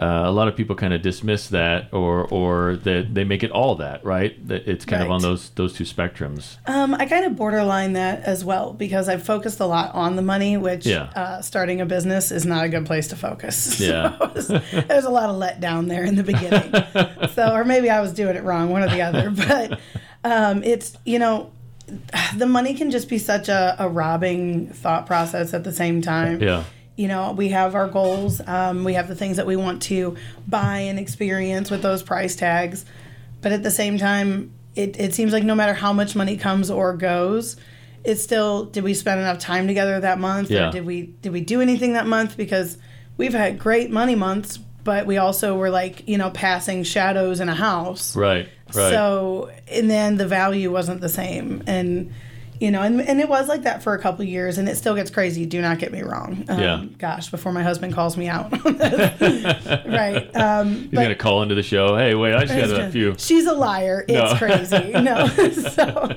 Uh, 0.00 0.22
a 0.24 0.30
lot 0.30 0.46
of 0.48 0.56
people 0.56 0.74
kind 0.76 0.94
of 0.94 1.02
dismiss 1.02 1.48
that, 1.48 1.92
or 1.92 2.24
or 2.28 2.76
that 2.76 3.12
they 3.12 3.24
make 3.24 3.42
it 3.42 3.50
all 3.50 3.74
that, 3.74 4.02
right? 4.04 4.32
That 4.48 4.66
it's 4.66 4.84
kind 4.86 5.02
of 5.02 5.10
on 5.10 5.20
those 5.20 5.50
those 5.50 5.72
two 5.74 5.84
spectrums. 5.84 6.56
Um, 6.66 6.94
I 6.94 7.04
kind 7.06 7.24
of 7.26 7.34
borderline 7.36 7.94
that 7.94 8.22
as 8.22 8.44
well 8.44 8.72
because 8.72 9.08
I've 9.10 9.24
focused 9.24 9.58
a 9.60 9.66
lot 9.66 9.92
on 9.94 10.14
the 10.16 10.22
money, 10.22 10.56
which 10.56 10.86
Yeah. 10.86 11.10
uh, 11.16 11.42
starting 11.42 11.80
a 11.80 11.86
business 11.86 12.30
is 12.30 12.46
not 12.46 12.64
a 12.64 12.68
good 12.68 12.86
place 12.86 13.08
to 13.08 13.16
focus. 13.16 13.80
Yeah. 13.90 14.16
So 14.40 14.58
there's 14.88 15.04
a 15.04 15.10
lot 15.10 15.28
of 15.28 15.36
letdown 15.36 15.88
there 15.88 16.04
in 16.04 16.14
the 16.14 16.22
beginning. 16.24 16.72
so, 17.34 17.52
or 17.52 17.64
maybe 17.64 17.90
I 17.90 18.00
was 18.00 18.12
doing 18.14 18.36
it 18.36 18.44
wrong, 18.44 18.70
one 18.70 18.82
or 18.84 18.88
the 18.88 19.02
other. 19.02 19.28
But 19.30 19.80
um, 20.24 20.62
it's, 20.62 20.96
you 21.04 21.18
know, 21.18 21.50
the 22.36 22.46
money 22.46 22.74
can 22.74 22.90
just 22.90 23.08
be 23.08 23.18
such 23.18 23.48
a, 23.48 23.76
a 23.78 23.88
robbing 23.88 24.68
thought 24.68 25.06
process 25.06 25.54
at 25.54 25.64
the 25.64 25.72
same 25.72 26.02
time. 26.02 26.40
Yeah. 26.42 26.64
You 26.96 27.08
know, 27.08 27.32
we 27.32 27.48
have 27.48 27.74
our 27.74 27.88
goals, 27.88 28.40
um, 28.46 28.84
we 28.84 28.94
have 28.94 29.08
the 29.08 29.14
things 29.14 29.38
that 29.38 29.46
we 29.46 29.56
want 29.56 29.82
to 29.82 30.16
buy 30.46 30.78
and 30.80 30.98
experience 30.98 31.70
with 31.70 31.80
those 31.82 32.02
price 32.02 32.36
tags. 32.36 32.84
But 33.40 33.52
at 33.52 33.62
the 33.62 33.70
same 33.70 33.96
time, 33.96 34.52
it, 34.76 35.00
it 35.00 35.14
seems 35.14 35.32
like 35.32 35.42
no 35.44 35.54
matter 35.54 35.72
how 35.72 35.92
much 35.94 36.14
money 36.14 36.36
comes 36.36 36.70
or 36.70 36.94
goes, 36.96 37.56
it's 38.04 38.22
still 38.22 38.64
did 38.66 38.84
we 38.84 38.94
spend 38.94 39.20
enough 39.20 39.38
time 39.38 39.66
together 39.66 39.98
that 40.00 40.18
month 40.18 40.50
Yeah. 40.50 40.68
or 40.68 40.72
did 40.72 40.84
we 40.86 41.02
did 41.22 41.32
we 41.32 41.40
do 41.42 41.60
anything 41.60 41.92
that 41.94 42.06
month 42.06 42.36
because 42.36 42.78
we've 43.16 43.34
had 43.34 43.58
great 43.58 43.90
money 43.90 44.14
months 44.14 44.58
but 44.84 45.04
we 45.04 45.18
also 45.18 45.58
were 45.58 45.68
like 45.68 46.08
you 46.08 46.16
know 46.16 46.30
passing 46.30 46.82
shadows 46.82 47.40
in 47.40 47.50
a 47.50 47.54
house 47.54 48.16
Right. 48.16 48.48
Right. 48.74 48.90
so 48.92 49.50
and 49.68 49.90
then 49.90 50.16
the 50.16 50.26
value 50.26 50.70
wasn't 50.72 51.00
the 51.00 51.08
same 51.08 51.62
and 51.66 52.12
you 52.60 52.70
know 52.70 52.82
and, 52.82 53.00
and 53.00 53.20
it 53.20 53.28
was 53.28 53.48
like 53.48 53.62
that 53.62 53.82
for 53.82 53.94
a 53.94 53.98
couple 53.98 54.22
years 54.24 54.58
and 54.58 54.68
it 54.68 54.76
still 54.76 54.94
gets 54.94 55.10
crazy 55.10 55.46
do 55.46 55.62
not 55.62 55.78
get 55.78 55.92
me 55.92 56.02
wrong 56.02 56.44
um, 56.48 56.60
Yeah. 56.60 56.84
gosh 56.98 57.30
before 57.30 57.52
my 57.52 57.62
husband 57.62 57.94
calls 57.94 58.16
me 58.18 58.28
out 58.28 58.52
right 58.64 60.36
um 60.36 60.74
He's 60.74 60.90
gonna 60.90 61.14
call 61.14 61.42
into 61.42 61.54
the 61.54 61.62
show. 61.62 61.96
Hey, 61.96 62.14
wait, 62.14 62.34
I 62.34 62.44
just 62.44 62.54
got 62.70 62.80
a 62.80 62.90
few. 62.90 63.14
She's 63.18 63.46
a 63.46 63.52
liar. 63.52 64.04
It's 64.08 64.32
No. 64.32 64.36
crazy. 64.38 64.92
No. 65.00 65.26
so, 65.28 66.14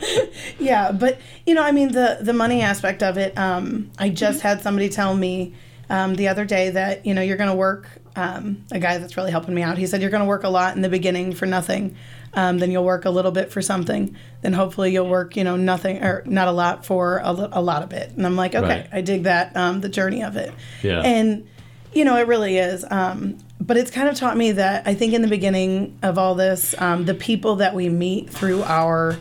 yeah, 0.59 0.91
but 0.91 1.19
you 1.45 1.53
know, 1.55 1.63
I 1.63 1.71
mean, 1.71 1.91
the 1.91 2.17
the 2.21 2.33
money 2.33 2.61
aspect 2.61 3.01
of 3.03 3.17
it. 3.17 3.37
Um, 3.37 3.91
I 3.99 4.09
just 4.09 4.41
had 4.41 4.61
somebody 4.61 4.89
tell 4.89 5.15
me 5.15 5.53
um, 5.89 6.15
the 6.15 6.27
other 6.27 6.45
day 6.45 6.69
that 6.71 7.05
you 7.05 7.13
know 7.13 7.21
you're 7.21 7.37
going 7.37 7.49
to 7.49 7.55
work. 7.55 7.87
Um, 8.15 8.63
a 8.71 8.79
guy 8.79 8.97
that's 8.99 9.17
really 9.17 9.31
helping 9.31 9.55
me 9.55 9.61
out. 9.63 9.77
He 9.77 9.87
said 9.87 10.01
you're 10.01 10.11
going 10.11 10.21
to 10.21 10.27
work 10.27 10.43
a 10.43 10.49
lot 10.49 10.75
in 10.75 10.81
the 10.81 10.89
beginning 10.89 11.33
for 11.33 11.45
nothing. 11.45 11.95
Um, 12.35 12.57
then 12.57 12.71
you'll 12.71 12.83
work 12.83 13.05
a 13.05 13.09
little 13.11 13.31
bit 13.31 13.51
for 13.51 13.61
something. 13.61 14.15
Then 14.41 14.53
hopefully 14.53 14.91
you'll 14.91 15.09
work, 15.09 15.35
you 15.35 15.43
know, 15.43 15.55
nothing 15.55 16.03
or 16.03 16.23
not 16.25 16.47
a 16.47 16.51
lot 16.51 16.85
for 16.85 17.17
a, 17.17 17.49
a 17.51 17.61
lot 17.61 17.83
of 17.83 17.93
it. 17.93 18.11
And 18.11 18.25
I'm 18.25 18.35
like, 18.35 18.55
okay, 18.55 18.67
Right. 18.67 18.89
I 18.91 19.01
dig 19.01 19.23
that, 19.23 19.55
um, 19.55 19.81
the 19.81 19.89
journey 19.89 20.23
of 20.23 20.35
it. 20.35 20.51
Yeah. 20.81 21.01
And, 21.01 21.47
you 21.93 22.05
know, 22.05 22.17
it 22.17 22.27
really 22.27 22.57
is. 22.57 22.83
Um, 22.89 23.37
but 23.61 23.77
it's 23.77 23.91
kind 23.91 24.09
of 24.09 24.15
taught 24.15 24.35
me 24.35 24.53
that 24.53 24.87
I 24.87 24.95
think 24.95 25.13
in 25.13 25.21
the 25.21 25.27
beginning 25.27 25.97
of 26.01 26.17
all 26.17 26.35
this, 26.35 26.73
um, 26.79 27.05
the 27.05 27.13
people 27.13 27.57
that 27.57 27.75
we 27.75 27.87
meet 27.87 28.29
through 28.29 28.63
our 28.63 29.17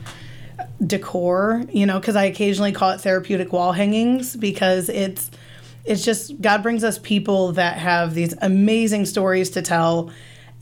decor, 0.84 1.64
you 1.72 1.86
know, 1.86 1.98
because 2.00 2.16
I 2.16 2.24
occasionally 2.24 2.72
call 2.72 2.90
it 2.90 3.00
therapeutic 3.00 3.52
wall 3.52 3.72
hangings 3.72 4.36
because 4.36 4.88
it's 4.88 5.30
it's 5.84 6.04
just 6.04 6.40
God 6.40 6.62
brings 6.62 6.84
us 6.84 6.98
people 6.98 7.52
that 7.52 7.76
have 7.76 8.14
these 8.14 8.34
amazing 8.40 9.04
stories 9.04 9.50
to 9.50 9.62
tell, 9.62 10.12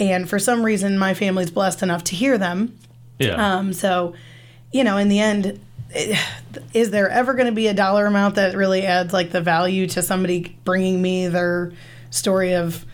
and 0.00 0.28
for 0.28 0.38
some 0.38 0.62
reason 0.64 0.98
my 0.98 1.14
family's 1.14 1.50
blessed 1.50 1.82
enough 1.82 2.04
to 2.04 2.14
hear 2.16 2.38
them. 2.38 2.76
Yeah. 3.18 3.34
Um, 3.56 3.72
so, 3.72 4.14
you 4.72 4.82
know, 4.84 4.96
in 4.96 5.08
the 5.08 5.20
end, 5.20 5.60
is 6.72 6.90
there 6.90 7.08
ever 7.08 7.34
going 7.34 7.46
to 7.46 7.52
be 7.52 7.66
a 7.66 7.74
dollar 7.74 8.06
amount 8.06 8.36
that 8.36 8.56
really 8.56 8.82
adds 8.86 9.12
like 9.12 9.30
the 9.30 9.40
value 9.40 9.86
to 9.88 10.02
somebody 10.02 10.56
bringing 10.64 11.02
me 11.02 11.28
their 11.28 11.72
story 12.10 12.54
of 12.54 12.86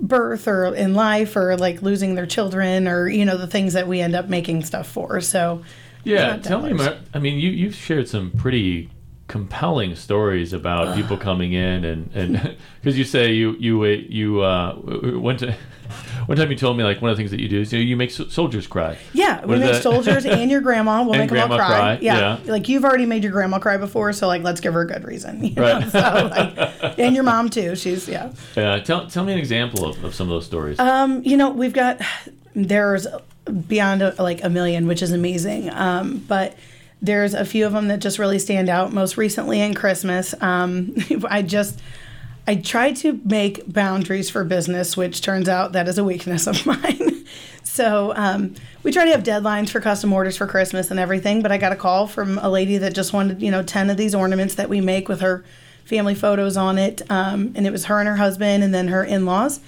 birth 0.00 0.46
or 0.48 0.74
in 0.74 0.94
life 0.94 1.36
or 1.36 1.56
like 1.56 1.82
losing 1.82 2.14
their 2.14 2.26
children 2.26 2.88
or 2.88 3.08
you 3.08 3.24
know 3.24 3.36
the 3.36 3.46
things 3.46 3.74
that 3.74 3.86
we 3.86 4.00
end 4.00 4.14
up 4.16 4.28
making 4.28 4.64
stuff 4.64 4.88
for 4.88 5.20
so 5.20 5.62
Yeah, 6.04 6.36
tell 6.38 6.60
me. 6.62 6.76
dollars. 6.76 6.98
I 7.14 7.18
mean, 7.18 7.38
you 7.38 7.50
you've 7.50 7.74
shared 7.74 8.08
some 8.08 8.30
pretty 8.32 8.90
compelling 9.28 9.94
stories 9.94 10.52
about 10.52 10.94
people 10.96 11.16
coming 11.16 11.52
in 11.52 11.84
and 11.84 12.10
and 12.14 12.56
because 12.80 12.98
you 12.98 13.04
say 13.04 13.32
you 13.32 13.52
you 13.58 13.84
you 13.84 14.40
uh 14.42 14.76
went 15.18 15.38
to 15.40 15.54
one 16.26 16.36
time 16.38 16.50
you 16.50 16.56
told 16.56 16.76
me 16.76 16.84
like 16.84 17.00
one 17.02 17.10
of 17.10 17.16
the 17.16 17.20
things 17.20 17.30
that 17.30 17.40
you 17.40 17.48
do 17.48 17.60
is 17.60 17.72
you, 17.72 17.78
know, 17.78 17.84
you 17.84 17.96
make 17.96 18.10
so- 18.10 18.28
soldiers 18.28 18.66
cry. 18.66 18.98
yeah 19.12 19.44
we 19.44 19.58
make 19.58 19.72
that? 19.72 19.82
soldiers 19.82 20.24
and 20.26 20.50
your 20.50 20.60
grandma 20.60 21.02
will 21.02 21.12
And 21.14 21.22
make 21.22 21.30
them 21.30 21.50
all 21.50 21.56
grandma 21.56 21.68
cry, 21.68 21.78
cry, 21.78 21.98
Yeah. 22.00 22.38
yeah. 22.44 22.52
like 22.52 22.68
you've 22.68 22.84
already 22.84 23.06
made 23.06 23.22
your 23.22 23.32
grandma 23.32 23.58
cry 23.58 23.76
before 23.76 24.12
so 24.12 24.26
like 24.26 24.42
let's 24.42 24.60
give 24.60 24.74
her 24.74 24.82
a 24.82 24.86
good 24.86 25.04
reason 25.04 25.44
you? 25.44 25.54
Right. 25.54 25.88
so, 25.90 25.98
like, 25.98 26.98
and 26.98 27.14
your 27.14 27.24
mom 27.24 27.48
too 27.50 27.76
she's 27.76 28.08
yeah 28.08 28.32
Yeah, 28.56 28.78
tell 28.80 29.06
tell 29.08 29.24
me 29.24 29.32
an 29.32 29.38
example 29.38 29.84
of, 29.84 30.02
of 30.04 30.14
some 30.14 30.28
of 30.28 30.30
those 30.34 30.46
stories. 30.46 30.78
Um, 30.78 31.22
you 31.24 31.36
know, 31.36 31.50
we've 31.50 31.72
got 31.72 32.00
there's 32.54 33.06
beyond 33.68 34.02
a, 34.02 34.14
like 34.22 34.44
a 34.44 34.48
million, 34.50 34.86
which 34.86 35.02
is 35.02 35.10
amazing. 35.12 35.70
Um, 35.70 36.18
but 36.28 36.56
there's 37.00 37.34
a 37.34 37.44
few 37.44 37.66
of 37.66 37.72
them 37.72 37.88
that 37.88 37.98
just 37.98 38.18
really 38.18 38.38
stand 38.38 38.68
out. 38.68 38.92
Most 38.92 39.16
recently 39.16 39.60
in 39.60 39.74
Christmas, 39.74 40.34
um, 40.40 40.94
I 41.28 41.42
just 41.42 41.80
I 42.46 42.56
try 42.56 42.92
to 42.92 43.20
make 43.24 43.72
boundaries 43.72 44.28
for 44.28 44.42
business, 44.44 44.96
which 44.96 45.20
turns 45.20 45.48
out 45.48 45.72
that 45.72 45.86
is 45.88 45.98
a 45.98 46.04
weakness 46.04 46.46
of 46.46 46.64
mine. 46.66 47.24
so 47.62 48.12
um, 48.16 48.54
we 48.82 48.90
try 48.90 49.04
to 49.04 49.10
have 49.12 49.22
deadlines 49.22 49.70
for 49.70 49.80
custom 49.80 50.12
orders 50.12 50.36
for 50.36 50.46
Christmas 50.46 50.90
and 50.90 50.98
everything. 50.98 51.42
But 51.42 51.52
I 51.52 51.58
got 51.58 51.72
a 51.72 51.76
call 51.76 52.06
from 52.06 52.38
a 52.38 52.48
lady 52.48 52.78
that 52.78 52.94
just 52.94 53.12
wanted 53.12 53.40
you 53.40 53.50
know 53.50 53.62
ten 53.62 53.90
of 53.90 53.96
these 53.96 54.14
ornaments 54.14 54.56
that 54.56 54.68
we 54.68 54.80
make 54.80 55.08
with 55.08 55.20
her 55.20 55.44
family 55.84 56.14
photos 56.14 56.56
on 56.56 56.78
it, 56.78 57.02
um, 57.10 57.52
and 57.54 57.66
it 57.66 57.70
was 57.70 57.86
her 57.86 57.98
and 57.98 58.08
her 58.08 58.16
husband, 58.16 58.62
and 58.64 58.72
then 58.74 58.88
her 58.88 59.04
in-laws, 59.04 59.60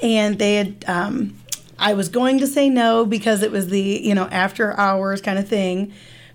and 0.00 0.38
they 0.38 0.54
had. 0.56 0.84
Um, 0.86 1.38
I 1.76 1.94
was 1.94 2.08
going 2.08 2.38
to 2.38 2.46
say 2.46 2.68
no 2.68 3.04
because 3.04 3.42
it 3.42 3.50
was 3.50 3.68
the 3.68 3.80
you 3.80 4.14
know 4.14 4.26
after 4.26 4.78
hours 4.78 5.20
kind 5.20 5.38
of 5.38 5.48
thing, 5.48 5.92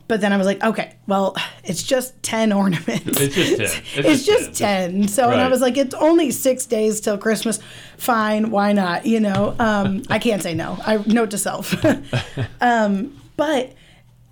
but 0.10 0.22
then 0.22 0.34
I 0.34 0.38
was 0.38 0.48
like, 0.48 0.62
okay, 0.62 0.96
well, 1.08 1.36
it's 1.64 1.84
just 1.84 2.22
ten 2.24 2.52
ornaments. 2.52 3.06
It's 3.06 3.36
just 3.36 3.68
10. 3.94 4.06
It's 4.06 4.08
It's, 4.08 4.26
just 4.26 4.48
just 4.50 4.60
10. 4.60 5.08
So 5.08 5.30
and 5.30 5.40
I 5.40 5.48
was 5.48 5.62
like, 5.62 5.78
it's 5.78 5.94
only 5.94 6.32
six 6.32 6.66
days 6.66 7.00
till 7.00 7.18
Christmas. 7.18 7.60
Fine, 7.98 8.50
why 8.50 8.74
not? 8.74 9.06
You 9.06 9.20
know, 9.20 9.56
um, 9.60 10.02
I 10.10 10.18
can't 10.18 10.42
say 10.42 10.56
no. 10.56 10.78
I 10.86 10.98
note 11.06 11.32
to 11.32 11.38
self. 11.38 11.76
um, 12.62 13.22
but 13.38 13.74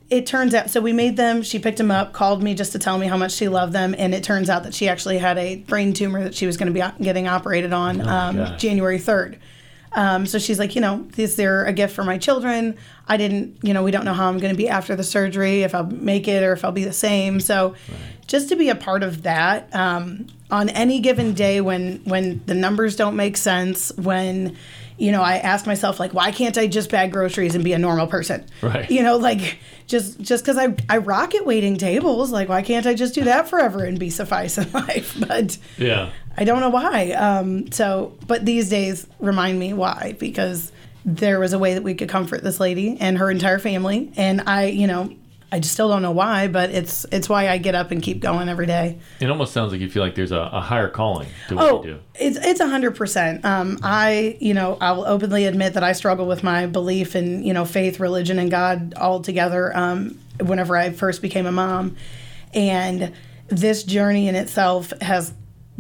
it 0.10 0.26
turns 0.26 0.56
out 0.56 0.70
so 0.70 0.80
we 0.80 0.94
made 0.94 1.18
them 1.18 1.42
she 1.44 1.60
picked 1.60 1.78
them 1.78 1.92
up 1.92 2.14
called 2.14 2.42
me 2.42 2.56
just 2.56 2.72
to 2.72 2.80
tell 2.80 2.98
me 2.98 3.08
how 3.08 3.18
much 3.18 3.34
she 3.34 3.50
loved 3.50 3.74
them 3.74 3.94
and 3.98 4.16
it 4.16 4.24
turns 4.24 4.50
out 4.50 4.64
that 4.64 4.74
she 4.74 4.88
actually 4.88 5.18
had 5.18 5.38
a 5.38 5.58
brain 5.58 5.92
tumor 5.92 6.24
that 6.24 6.34
she 6.34 6.46
was 6.46 6.56
going 6.56 6.74
to 6.74 6.74
be 6.74 7.04
getting 7.04 7.28
operated 7.28 7.74
on 7.74 8.00
um, 8.08 8.58
january 8.58 8.98
3rd 8.98 9.38
um, 9.98 10.26
so 10.28 10.38
she's 10.38 10.60
like 10.60 10.76
you 10.76 10.82
know 10.82 11.06
is 11.18 11.36
there 11.36 11.66
a 11.66 11.74
gift 11.74 11.94
for 11.94 12.04
my 12.04 12.18
children? 12.18 12.78
I 13.08 13.18
didn't 13.18 13.58
you 13.64 13.74
know 13.74 13.84
we 13.84 13.92
don't 13.92 14.06
know 14.06 14.14
how 14.14 14.30
i'm 14.30 14.38
going 14.38 14.54
to 14.54 14.58
be 14.58 14.70
after 14.70 14.96
the 14.96 15.04
surgery 15.04 15.64
if 15.64 15.74
i'll 15.74 15.86
make 15.86 16.28
it 16.28 16.44
or 16.44 16.54
if 16.54 16.64
i'll 16.64 16.72
be 16.72 16.84
the 16.86 16.94
same. 16.94 17.40
So 17.40 17.76
just 18.28 18.50
to 18.50 18.56
be 18.56 18.70
a 18.70 18.76
part 18.76 19.04
of 19.04 19.24
that 19.24 19.74
um, 19.74 20.28
on 20.52 20.70
any 20.70 21.00
given 21.00 21.34
day 21.34 21.62
when 21.62 22.02
when 22.04 22.42
the 22.46 22.54
numbers 22.54 22.96
don't 22.96 23.16
make 23.16 23.38
sense 23.38 23.92
when 23.98 24.56
you 24.98 25.12
know 25.12 25.22
i 25.22 25.38
ask 25.38 25.66
myself 25.66 26.00
like 26.00 26.14
why 26.14 26.32
can't 26.32 26.58
i 26.58 26.68
just 26.68 26.90
bag 26.90 27.12
groceries 27.12 27.56
and 27.56 27.64
be 27.64 27.74
a 27.74 27.80
normal 27.80 28.08
person? 28.08 28.46
Right. 28.62 28.90
you 28.92 29.02
know 29.02 29.18
like 29.18 29.58
just 29.88 30.20
just 30.20 30.44
because 30.44 30.58
i 30.58 30.76
i 30.90 30.98
rock 30.98 31.34
at 31.34 31.46
waiting 31.46 31.78
tables 31.78 32.32
like 32.32 32.50
why 32.50 32.62
can't 32.62 32.86
i 32.86 32.94
just 32.94 33.16
do 33.16 33.24
that 33.24 33.48
forever 33.48 33.84
and 33.84 33.98
be 33.98 34.10
suffice 34.10 34.58
in 34.58 34.72
life? 34.74 35.16
But 35.28 35.58
yeah. 35.78 36.12
I 36.38 36.44
don't 36.44 36.60
know 36.60 36.70
why 36.70 37.12
um 37.12 37.72
so 37.72 38.14
but 38.28 38.46
these 38.46 38.70
days 38.70 39.08
remind 39.20 39.58
me 39.60 39.74
why 39.74 40.16
because 40.20 40.72
there 41.06 41.40
was 41.40 41.54
a 41.54 41.60
way 41.60 41.74
that 41.74 41.84
we 41.84 41.94
could 41.96 42.10
comfort 42.10 42.44
this 42.44 42.60
lady 42.60 42.98
and 43.00 43.18
her 43.18 43.32
entire 43.32 43.60
family 43.60 44.12
and 44.18 44.42
i 44.48 44.66
you 44.66 44.88
know 44.88 45.10
i 45.52 45.60
just 45.60 45.74
still 45.74 45.88
don't 45.88 46.02
know 46.02 46.12
why 46.12 46.48
but 46.50 46.70
it's 46.72 47.06
it's 47.12 47.30
why 47.30 47.48
i 47.48 47.58
get 47.58 47.74
up 47.76 47.92
and 47.92 48.04
keep 48.04 48.20
going 48.20 48.50
every 48.50 48.66
day 48.66 49.00
It 49.22 49.30
almost 49.30 49.54
sounds 49.54 49.72
like 49.72 49.80
you 49.80 49.90
feel 49.90 50.04
like 50.04 50.16
there's 50.16 50.34
a, 50.34 50.50
a 50.52 50.60
higher 50.60 50.90
calling 50.90 51.28
to 51.48 51.56
what 51.56 51.72
Oh, 51.72 51.84
you 51.86 51.94
do. 51.94 52.00
it's 52.16 52.38
it's 52.46 52.60
a 52.60 52.68
hundred 52.68 52.96
percent. 52.98 53.46
Um, 53.46 53.80
I 53.82 54.36
you 54.42 54.54
know 54.54 54.78
I 54.82 54.92
will 54.92 55.06
openly 55.06 55.46
admit 55.46 55.74
that 55.76 55.84
I 55.84 55.94
struggle 55.94 56.28
with 56.28 56.44
my 56.44 56.66
belief 56.66 57.16
in 57.16 57.44
you 57.44 57.54
know 57.54 57.64
faith, 57.64 58.00
religion, 58.02 58.38
and 58.40 58.52
God 58.52 58.94
all 58.98 59.22
together. 59.22 59.76
Um, 59.76 60.20
whenever 60.42 60.76
I 60.76 60.90
first 60.92 61.22
became 61.22 61.46
a 61.46 61.52
mom, 61.54 61.96
and 62.54 63.14
this 63.48 63.84
journey 63.84 64.28
in 64.28 64.36
itself 64.36 64.92
has 65.02 65.34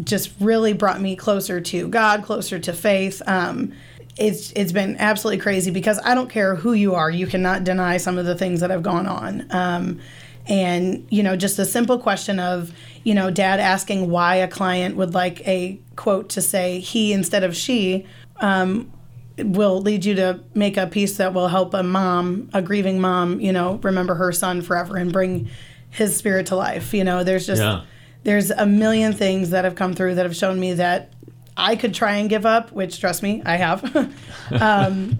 just 0.03 0.31
really 0.39 0.73
brought 0.73 1.01
me 1.01 1.15
closer 1.15 1.59
to 1.59 1.87
God, 1.87 2.23
closer 2.23 2.59
to 2.59 2.73
faith. 2.73 3.21
Um, 3.25 3.73
it's 4.17 4.51
it's 4.53 4.71
been 4.71 4.95
absolutely 4.97 5.41
crazy 5.41 5.71
because 5.71 5.99
I 6.03 6.15
don't 6.15 6.29
care 6.29 6.55
who 6.55 6.73
you 6.73 6.95
are, 6.95 7.09
you 7.09 7.27
cannot 7.27 7.63
deny 7.63 7.97
some 7.97 8.17
of 8.17 8.25
the 8.25 8.35
things 8.35 8.61
that 8.61 8.69
have 8.69 8.83
gone 8.83 9.07
on. 9.07 9.45
Um, 9.51 9.99
and 10.47 11.05
you 11.09 11.23
know 11.23 11.35
just 11.35 11.59
a 11.59 11.65
simple 11.65 11.99
question 11.99 12.39
of 12.39 12.71
you 13.03 13.13
know 13.13 13.29
dad 13.29 13.59
asking 13.59 14.09
why 14.09 14.35
a 14.35 14.47
client 14.47 14.95
would 14.95 15.13
like 15.13 15.45
a 15.47 15.79
quote 15.95 16.29
to 16.29 16.41
say 16.41 16.79
he 16.79 17.13
instead 17.13 17.43
of 17.43 17.55
she 17.55 18.05
um, 18.37 18.91
will 19.37 19.81
lead 19.81 20.05
you 20.05 20.15
to 20.15 20.39
make 20.53 20.77
a 20.77 20.87
piece 20.87 21.17
that 21.17 21.33
will 21.33 21.49
help 21.49 21.73
a 21.73 21.83
mom 21.83 22.49
a 22.53 22.61
grieving 22.61 22.99
mom 22.99 23.39
you 23.39 23.51
know 23.51 23.75
remember 23.83 24.15
her 24.15 24.31
son 24.31 24.61
forever 24.61 24.95
and 24.95 25.11
bring 25.11 25.49
his 25.89 26.15
spirit 26.15 26.45
to 26.45 26.55
life 26.55 26.93
you 26.93 27.03
know 27.03 27.23
there's 27.23 27.45
just 27.45 27.61
Yeah. 27.61 27.81
There's 28.23 28.51
a 28.51 28.65
million 28.65 29.13
things 29.13 29.51
that 29.51 29.63
have 29.63 29.75
come 29.75 29.93
through 29.93 30.15
that 30.15 30.25
have 30.25 30.35
shown 30.35 30.59
me 30.59 30.73
that 30.73 31.11
i 31.55 31.75
could 31.75 31.93
try 31.93 32.15
and 32.15 32.29
give 32.29 32.45
up 32.45 32.71
which 32.71 32.99
trust 32.99 33.23
me 33.23 33.41
i 33.45 33.55
have 33.55 34.13
um, 34.61 35.17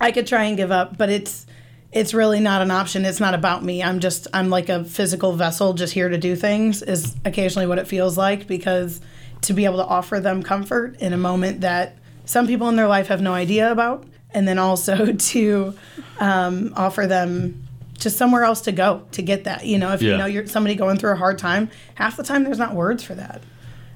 I 0.00 0.12
could 0.12 0.26
try 0.26 0.44
and 0.44 0.56
give 0.56 0.72
up, 0.72 0.96
but 0.96 1.10
it's 1.10 1.46
it's 1.92 2.14
really 2.14 2.40
not 2.40 2.62
an 2.62 2.70
option. 2.70 3.04
It's 3.04 3.20
not 3.20 3.34
about 3.34 3.64
me. 3.64 3.82
I'm 3.82 4.00
just 4.00 4.26
I'm 4.32 4.48
like 4.48 4.68
a 4.68 4.84
physical 4.84 5.32
vessel 5.32 5.74
just 5.74 5.92
here 5.92 6.08
to 6.08 6.18
do 6.18 6.34
things 6.34 6.82
is 6.82 7.16
occasionally 7.24 7.66
what 7.66 7.78
it 7.78 7.86
feels 7.86 8.16
like 8.16 8.46
because 8.46 9.00
to 9.42 9.52
be 9.52 9.64
able 9.64 9.78
to 9.78 9.86
offer 9.86 10.20
them 10.20 10.42
comfort 10.42 10.96
in 11.00 11.12
a 11.12 11.16
moment 11.16 11.60
that 11.62 11.96
some 12.24 12.46
people 12.46 12.68
in 12.68 12.76
their 12.76 12.86
life 12.86 13.08
have 13.08 13.20
no 13.20 13.34
idea 13.34 13.70
about 13.70 14.04
and 14.32 14.46
then 14.46 14.58
also 14.58 15.12
to 15.18 15.74
um, 16.18 16.72
offer 16.76 17.06
them 17.06 17.62
just 18.00 18.16
somewhere 18.16 18.42
else 18.42 18.60
to 18.62 18.72
go 18.72 19.02
to 19.12 19.22
get 19.22 19.44
that. 19.44 19.64
You 19.66 19.78
know, 19.78 19.92
if 19.92 20.02
Yeah. 20.02 20.12
you 20.12 20.16
know 20.18 20.26
you're 20.26 20.46
somebody 20.46 20.74
going 20.74 20.96
through 20.98 21.12
a 21.12 21.16
hard 21.16 21.38
time, 21.38 21.70
half 21.94 22.16
the 22.16 22.22
time 22.24 22.42
there's 22.42 22.58
not 22.58 22.74
words 22.74 23.04
for 23.04 23.14
that 23.14 23.42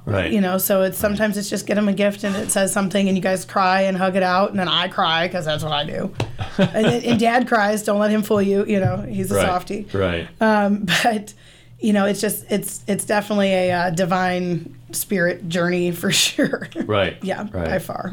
Right. 0.06 0.30
you 0.30 0.42
know 0.42 0.58
so 0.58 0.82
it's 0.82 0.98
sometimes 0.98 1.38
it's 1.38 1.48
just 1.48 1.66
get 1.66 1.76
them 1.76 1.88
a 1.88 1.92
gift 1.94 2.24
and 2.24 2.36
it 2.36 2.50
says 2.50 2.70
something 2.74 3.08
and 3.08 3.16
you 3.16 3.22
guys 3.22 3.46
cry 3.46 3.80
and 3.88 3.96
hug 3.96 4.16
it 4.16 4.22
out 4.22 4.50
and 4.50 4.58
then 4.58 4.68
i 4.68 4.86
cry 4.86 5.26
because 5.26 5.46
that's 5.46 5.64
what 5.64 5.72
i 5.72 5.82
do 5.82 6.12
and, 6.58 6.86
and 7.06 7.18
dad 7.18 7.48
cries 7.48 7.82
don't 7.84 7.98
let 7.98 8.10
him 8.10 8.22
fool 8.22 8.42
you 8.42 8.66
you 8.66 8.78
know 8.80 8.98
he's 8.98 9.30
a 9.32 9.34
right. 9.36 9.46
softie 9.46 9.86
Right. 9.94 10.28
um, 10.42 10.86
but 11.04 11.32
you 11.80 11.94
know 11.94 12.04
it's 12.04 12.20
just 12.20 12.44
it's 12.52 12.84
it's 12.86 13.06
definitely 13.06 13.48
a 13.54 13.72
uh, 13.72 13.90
divine 13.90 14.76
spirit 14.92 15.48
journey 15.48 15.90
for 15.90 16.12
sure 16.26 16.68
Right. 16.84 17.16
yeah 17.22 17.46
Right. 17.50 17.64
by 17.64 17.78
far 17.78 18.12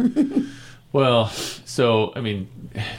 Well, 0.93 1.27
so 1.29 2.12
I 2.15 2.21
mean, 2.21 2.50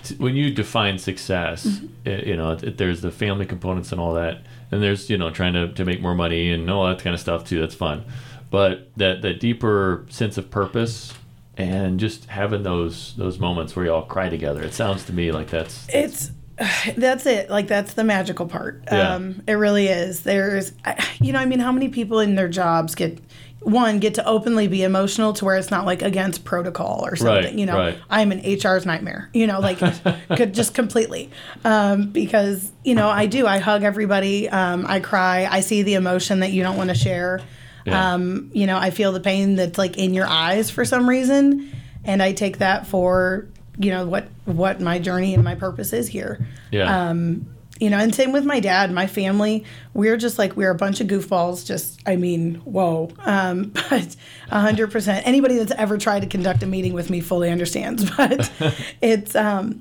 t- 0.05 0.15
when 0.17 0.35
you 0.35 0.51
define 0.53 0.99
success, 0.99 1.67
Mm-hmm. 1.67 1.87
i- 2.09 2.23
you 2.29 2.37
know, 2.37 2.53
it, 2.53 2.79
there's 2.79 3.01
the 3.03 3.11
family 3.11 3.45
components 3.47 3.93
and 3.93 4.01
all 4.01 4.15
that, 4.15 4.39
and 4.71 4.83
there's 4.83 5.11
you 5.11 5.19
know 5.19 5.31
trying 5.31 5.53
to, 5.53 5.73
to 5.73 5.85
make 5.85 6.01
more 6.01 6.15
money 6.15 6.51
and 6.53 6.71
all 6.71 6.87
that 6.87 7.01
kind 7.01 7.15
of 7.15 7.21
stuff 7.21 7.45
too. 7.45 7.61
That's 7.61 7.75
fun, 7.75 8.05
but 8.51 8.91
that 8.97 9.23
that 9.23 9.41
deeper 9.41 10.07
sense 10.09 10.39
of 10.39 10.51
purpose 10.51 11.13
and 11.59 12.01
just 12.01 12.25
having 12.27 12.63
those 12.63 13.15
those 13.17 13.39
moments 13.39 13.77
where 13.77 13.85
you 13.85 13.93
all 13.93 14.03
cry 14.07 14.31
together. 14.31 14.63
It 14.63 14.73
sounds 14.73 15.05
to 15.07 15.13
me 15.13 15.31
like 15.33 15.51
that's 15.51 15.87
it's 15.91 16.31
that's 16.97 17.27
it 17.27 17.51
like 17.51 17.67
that's 17.69 17.93
the 17.95 18.05
magical 18.05 18.47
part 18.47 18.85
Yeah. 18.91 19.15
um 19.15 19.43
it 19.47 19.53
really 19.55 19.89
is 19.89 20.23
there's 20.23 20.73
you 21.21 21.33
know 21.33 21.39
i 21.39 21.47
mean 21.47 21.61
how 21.61 21.73
many 21.73 21.89
people 21.89 22.21
in 22.21 22.35
their 22.35 22.49
jobs 22.49 22.95
get 22.95 23.19
one 23.65 23.99
get 24.01 24.15
to 24.15 24.27
openly 24.27 24.67
be 24.69 24.83
emotional 24.83 25.33
to 25.35 25.45
where 25.45 25.57
it's 25.57 25.71
not 25.71 25.87
like 25.87 26.03
against 26.03 26.45
protocol 26.45 27.05
or 27.07 27.15
something 27.17 27.45
Right, 27.45 27.55
you 27.55 27.67
know? 27.67 27.77
right. 27.79 27.99
i'm 28.11 28.33
an 28.33 28.41
hr's 28.41 28.85
nightmare 28.87 29.31
you 29.33 29.47
know 29.47 29.61
like 29.61 29.79
could 30.37 30.53
just 30.55 30.75
completely. 30.75 31.31
Um, 31.65 32.11
because 32.11 32.71
you 32.85 32.95
know 32.95 33.09
i 33.09 33.27
do. 33.27 33.47
I 33.47 33.59
hug 33.59 33.83
everybody. 33.83 34.49
Um, 34.49 34.85
i 34.89 35.01
cry. 35.01 35.47
I 35.51 35.61
see 35.61 35.83
the 35.83 35.95
emotion 35.95 36.41
that 36.41 36.51
you 36.53 36.63
don't 36.63 36.77
want 36.77 36.91
to 36.91 36.97
share. 36.97 37.41
Yeah. 37.85 38.15
um, 38.15 38.51
you 38.55 38.67
know 38.69 38.79
i 38.79 38.91
feel 38.91 39.11
the 39.13 39.19
pain 39.21 39.57
that's 39.57 39.77
like 39.77 39.99
in 39.99 40.15
your 40.15 40.27
eyes 40.29 40.71
for 40.71 40.85
some 40.85 41.09
reason 41.09 41.73
and 42.05 42.23
i 42.23 42.33
take 42.33 42.59
that 42.59 42.87
for 42.87 43.49
you 43.77 43.91
know 43.91 44.07
what 44.07 44.29
what 44.45 44.81
my 44.81 44.99
journey 45.01 45.35
and 45.35 45.43
my 45.43 45.55
purpose 45.57 45.93
is 45.93 46.07
here. 46.07 46.47
Yeah. 46.71 47.09
um, 47.09 47.47
you 47.83 47.91
know, 47.91 47.99
and 47.99 48.15
same 48.15 48.31
with 48.31 48.45
my 48.45 48.61
dad, 48.61 48.93
my 48.93 49.09
family. 49.09 49.65
We're 49.93 50.17
just 50.17 50.39
like 50.39 50.55
we're 50.55 50.71
a 50.71 50.75
bunch 50.77 51.01
of 51.01 51.09
goofballs. 51.09 51.67
Just, 51.67 52.01
I 52.07 52.15
mean, 52.15 52.55
whoa. 52.65 53.11
Um, 53.19 53.73
but 53.91 54.15
hundred 54.49 54.93
percent. 54.93 55.27
Anybody 55.27 55.57
that's 55.57 55.73
ever 55.73 55.99
tried 55.99 56.21
to 56.21 56.29
conduct 56.29 56.63
a 56.63 56.67
meeting 56.67 56.93
with 56.93 57.11
me 57.11 57.21
fully 57.21 57.51
understands. 57.51 58.09
But 58.17 58.53
it's 59.01 59.35
um, 59.35 59.81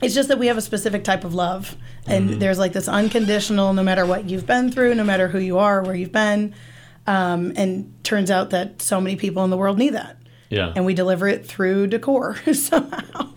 it's 0.00 0.14
just 0.14 0.28
that 0.28 0.38
we 0.38 0.46
have 0.46 0.56
a 0.56 0.60
specific 0.62 1.02
type 1.02 1.24
of 1.24 1.34
love, 1.34 1.76
and 2.06 2.30
Mm-hmm. 2.30 2.38
there's 2.38 2.60
like 2.60 2.74
this 2.74 2.86
unconditional, 2.86 3.72
no 3.72 3.82
matter 3.82 4.06
what 4.06 4.30
you've 4.30 4.46
been 4.46 4.70
through, 4.70 4.94
no 4.94 5.02
matter 5.02 5.26
who 5.26 5.40
you 5.40 5.58
are, 5.58 5.82
where 5.82 5.96
you've 5.96 6.12
been. 6.12 6.54
Um, 7.08 7.52
and 7.56 7.92
turns 8.04 8.30
out 8.30 8.50
that 8.50 8.80
so 8.80 9.00
many 9.00 9.16
people 9.16 9.42
in 9.42 9.50
the 9.50 9.56
world 9.56 9.78
need 9.78 9.94
that 9.94 10.16
yeah. 10.52 10.72
and 10.76 10.84
we 10.84 10.94
deliver 10.94 11.26
it 11.26 11.46
through 11.46 11.86
decor 11.88 12.36
somehow 12.52 13.31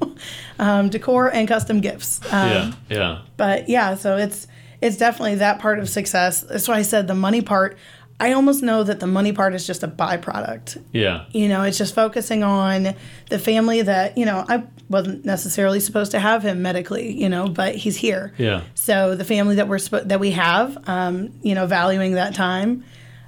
um, 0.59 0.89
decor 0.89 1.27
and 1.33 1.47
custom 1.47 1.79
gifts 1.81 2.19
um, 2.31 2.49
yeah. 2.49 2.71
Yeah. 2.89 3.21
but 3.37 3.69
yeah 3.69 3.95
so 3.95 4.17
it's 4.17 4.47
it's 4.81 4.97
definitely 4.97 5.35
that 5.35 5.59
part 5.59 5.79
of 5.79 5.89
success 5.89 6.41
that's 6.41 6.67
why 6.67 6.75
i 6.77 6.81
said 6.81 7.07
the 7.07 7.15
money 7.15 7.41
part 7.41 7.77
i 8.19 8.31
almost 8.33 8.61
know 8.63 8.83
that 8.83 8.99
the 8.99 9.07
money 9.07 9.31
part 9.33 9.53
is 9.53 9.65
just 9.67 9.83
a 9.83 9.87
byproduct 9.87 10.81
Yeah. 10.91 11.25
you 11.31 11.47
know 11.47 11.63
it's 11.63 11.77
just 11.77 11.95
focusing 11.95 12.43
on 12.43 12.95
the 13.29 13.39
family 13.39 13.81
that 13.81 14.17
you 14.17 14.25
know 14.25 14.45
i 14.47 14.63
wasn't 14.89 15.25
necessarily 15.25 15.79
supposed 15.79 16.11
to 16.11 16.19
have 16.19 16.43
him 16.43 16.61
medically 16.61 17.11
you 17.11 17.27
know 17.27 17.47
but 17.47 17.75
he's 17.75 17.97
here 17.97 18.33
Yeah. 18.37 18.61
so 18.75 19.15
the 19.15 19.25
family 19.25 19.55
that 19.55 19.67
we're 19.67 19.79
that 19.79 20.19
we 20.19 20.31
have 20.31 20.77
um, 20.87 21.31
you 21.41 21.55
know 21.55 21.65
valuing 21.65 22.13
that 22.13 22.35
time 22.35 22.83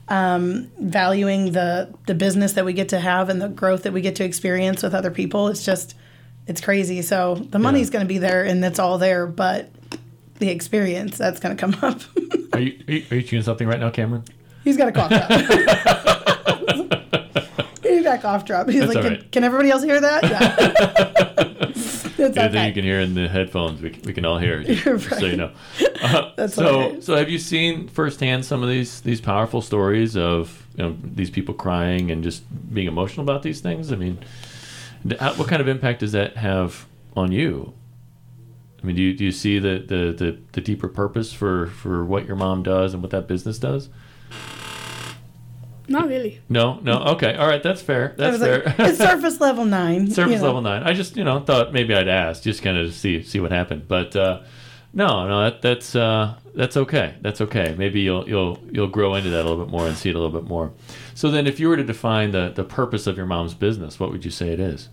um, 0.09 0.71
valuing 0.79 1.51
the 1.51 1.93
the 2.05 2.15
business 2.15 2.53
that 2.53 2.63
we 2.63 2.73
get 2.73 2.89
to 2.89 2.99
have 2.99 3.27
and 3.29 3.41
the 3.41 3.49
growth 3.49 3.83
that 3.83 3.91
we 3.93 3.99
get 4.01 4.15
to 4.17 4.23
experience 4.23 4.81
with 4.83 4.93
other 4.93 5.11
people 5.11 5.47
it's 5.49 5.65
just 5.65 5.95
it's 6.47 6.61
crazy 6.61 7.01
so 7.01 7.35
the 7.35 7.59
money's 7.59 7.89
going 7.89 8.03
to 8.03 8.07
be 8.07 8.17
there 8.17 8.43
and 8.43 8.63
that's 8.63 8.79
all 8.79 8.97
there 8.97 9.27
but 9.27 9.69
the 10.39 10.49
experience 10.49 11.17
that's 11.17 11.39
going 11.39 11.55
to 11.55 11.59
come 11.59 11.75
up 11.83 12.01
Are 12.53 12.59
you, 12.59 12.79
are 12.87 12.93
you 12.93 13.05
are 13.11 13.15
you 13.15 13.21
chewing 13.23 13.43
something 13.43 13.67
right 13.67 13.79
now, 13.79 13.89
Cameron? 13.89 14.23
he's 14.63 14.77
got 14.77 14.87
a 14.87 14.91
cough 14.91 15.09
drop 15.09 15.31
he's 17.83 18.03
got 18.03 18.17
a 18.17 18.21
cough 18.21 18.45
drop 18.45 18.69
he's 18.69 18.81
That's 18.81 18.95
like 18.95 19.03
can, 19.03 19.13
right. 19.13 19.31
can 19.31 19.43
everybody 19.43 19.69
else 19.69 19.83
hear 19.83 20.01
that 20.01 20.23
yeah 20.23 21.73
Anything 22.19 22.49
okay. 22.49 22.67
you 22.67 22.73
can 22.73 22.83
hear 22.83 22.99
in 22.99 23.13
the 23.13 23.27
headphones, 23.27 23.81
we, 23.81 23.89
we 24.03 24.13
can 24.13 24.25
all 24.25 24.37
hear. 24.37 24.63
Just, 24.63 24.85
You're 24.85 24.97
just 24.97 25.19
so 25.19 25.25
you 25.25 25.27
right. 25.27 25.37
know. 25.37 25.51
Uh, 26.01 26.31
That's 26.35 26.55
so, 26.55 26.99
so 26.99 27.15
have 27.15 27.29
you 27.29 27.39
seen 27.39 27.87
firsthand 27.87 28.43
some 28.43 28.63
of 28.63 28.69
these 28.69 29.01
these 29.01 29.21
powerful 29.21 29.61
stories 29.61 30.17
of 30.17 30.65
you 30.75 30.83
know 30.83 30.97
these 31.03 31.29
people 31.29 31.53
crying 31.53 32.11
and 32.11 32.23
just 32.23 32.43
being 32.73 32.87
emotional 32.87 33.23
about 33.23 33.43
these 33.43 33.61
things? 33.61 33.91
I 33.91 33.95
mean, 33.95 34.17
how- 35.19 35.33
what 35.33 35.47
kind 35.47 35.61
of 35.61 35.67
impact 35.67 35.99
does 35.99 36.11
that 36.13 36.37
have 36.37 36.85
on 37.15 37.31
you? 37.31 37.73
I 38.81 38.85
mean, 38.85 38.95
do 38.95 39.01
you, 39.01 39.13
do 39.15 39.23
you 39.25 39.31
see 39.31 39.59
the, 39.59 39.79
the, 39.79 40.13
the, 40.13 40.37
the 40.53 40.61
deeper 40.61 40.87
purpose 40.87 41.33
for, 41.33 41.67
for 41.67 42.05
what 42.05 42.25
your 42.27 42.35
mom 42.35 42.63
does 42.63 42.93
and 42.93 43.01
what 43.01 43.11
that 43.11 43.27
business 43.27 43.57
does? 43.57 43.89
Not 45.89 46.07
really. 46.09 46.41
No, 46.49 46.79
no. 46.81 46.99
Okay, 47.13 47.33
all 47.35 47.47
right, 47.47 47.63
that's 47.63 47.81
fair. 47.81 48.13
That's 48.17 48.37
fair. 48.39 48.63
like, 48.65 48.79
it's 48.79 48.97
surface 49.09 49.39
level 49.39 49.63
nine 49.63 50.11
Surface 50.11 50.33
you 50.33 50.37
know. 50.39 50.43
level 50.43 50.61
nine. 50.61 50.83
I 50.83 50.91
just 50.93 51.15
you 51.15 51.23
know 51.23 51.39
thought 51.39 51.71
maybe 51.71 51.93
I'd 51.95 52.09
ask 52.09 52.43
just 52.43 52.61
kind 52.61 52.77
of 52.77 52.93
see 52.93 53.23
see 53.23 53.39
what 53.39 53.51
happened, 53.53 53.87
but 53.87 54.13
uh, 54.13 54.41
no, 54.93 55.25
no, 55.29 55.43
that, 55.45 55.61
that's 55.61 55.95
uh, 55.95 56.35
that's 56.53 56.75
okay. 56.75 57.15
That's 57.21 57.39
okay. 57.39 57.73
Maybe 57.77 58.01
you'll 58.01 58.27
you'll 58.27 58.59
you'll 58.69 58.87
grow 58.89 59.15
into 59.15 59.29
that 59.29 59.39
a 59.45 59.47
little 59.47 59.63
bit 59.63 59.71
more 59.71 59.87
and 59.87 59.95
see 59.95 60.09
it 60.09 60.15
a 60.15 60.19
little 60.19 60.37
bit 60.37 60.49
more. 60.49 60.73
So 61.13 61.31
then, 61.31 61.47
if 61.47 61.57
you 61.57 61.69
were 61.69 61.77
to 61.77 61.85
define 61.85 62.31
the 62.31 62.51
the 62.53 62.65
purpose 62.65 63.07
of 63.07 63.15
your 63.15 63.25
mom's 63.25 63.53
business, 63.53 63.97
what 63.97 64.11
would 64.11 64.25
you 64.25 64.31
say 64.31 64.49
it 64.49 64.59
is? 64.59 64.89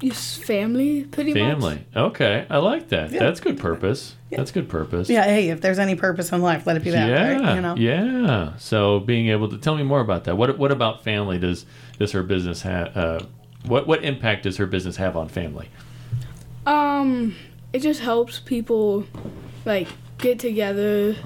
Just 0.00 0.44
family, 0.44 1.04
pretty 1.04 1.34
much. 1.34 1.40
Family. 1.40 1.84
Okay, 1.96 2.46
I 2.48 2.58
like 2.58 2.88
that. 2.90 3.10
Yeah. 3.10 3.18
That's 3.18 3.40
good 3.40 3.58
purpose. 3.58 4.14
That's 4.30 4.52
good 4.52 4.68
purpose. 4.68 5.10
Yeah, 5.10 5.24
hey, 5.24 5.48
if 5.48 5.60
there's 5.60 5.80
any 5.80 5.96
purpose 5.96 6.30
in 6.30 6.40
life, 6.40 6.66
let 6.66 6.76
it 6.76 6.84
be 6.84 6.90
that, 6.90 7.08
yeah, 7.08 7.32
right? 7.32 7.54
You 7.56 7.60
know? 7.60 7.74
yeah. 7.74 8.56
So 8.58 9.00
being 9.00 9.28
able 9.28 9.48
to 9.48 9.58
tell 9.58 9.74
me 9.74 9.82
more 9.82 10.00
about 10.00 10.24
that. 10.24 10.36
What 10.36 10.56
what 10.56 10.70
about 10.70 11.02
family 11.02 11.38
does 11.38 11.66
does 11.98 12.12
her 12.12 12.22
business 12.22 12.62
have? 12.62 12.96
Uh, 12.96 13.20
what 13.66 13.88
what 13.88 14.04
impact 14.04 14.44
does 14.44 14.56
her 14.58 14.66
business 14.66 14.96
have 14.96 15.16
on 15.16 15.28
family? 15.28 15.68
Um, 16.64 17.34
it 17.72 17.80
just 17.80 18.00
helps 18.00 18.38
people 18.38 19.04
like 19.64 19.88
get 20.18 20.38
together. 20.38 21.16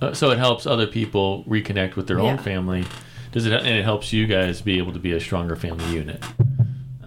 Uh, 0.00 0.12
so 0.12 0.30
it 0.30 0.38
helps 0.38 0.66
other 0.66 0.88
people 0.88 1.44
reconnect 1.44 1.94
with 1.94 2.08
their 2.08 2.18
own 2.18 2.38
family. 2.38 2.84
Does 3.30 3.46
it? 3.46 3.52
And 3.52 3.66
it 3.66 3.84
helps 3.84 4.12
you 4.12 4.26
guys 4.26 4.62
be 4.62 4.78
able 4.78 4.92
to 4.92 4.98
be 4.98 5.12
a 5.12 5.20
stronger 5.20 5.54
family 5.54 5.86
unit. 5.92 6.24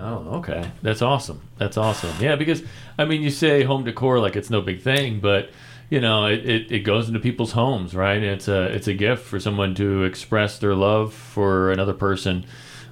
Oh, 0.08 0.38
okay. 0.38 0.72
That's 0.82 1.02
awesome. 1.02 1.41
That's 1.58 1.76
awesome. 1.76 2.15
Yeah, 2.22 2.38
because 2.38 2.63
I 2.98 3.04
mean, 3.04 3.22
you 3.22 3.30
say 3.30 3.63
home 3.63 3.84
decor 3.84 4.20
like 4.22 4.38
it's 4.38 4.50
no 4.50 4.62
big 4.62 4.82
thing, 4.82 5.20
but 5.20 5.50
you 5.89 6.00
know, 6.00 6.28
it, 6.28 6.46
it, 6.46 6.72
it 6.72 6.80
goes 6.80 7.10
into 7.10 7.20
people's 7.20 7.52
homes, 7.52 7.93
right? 7.93 8.24
It's 8.24 8.48
a 8.48 8.63
it's 8.74 8.88
a 8.88 8.93
gift 8.93 9.26
for 9.26 9.38
someone 9.38 9.76
to 9.76 10.04
express 10.04 10.60
their 10.60 10.76
love 10.76 11.13
for 11.13 11.72
another 11.74 11.93
person, 11.93 12.46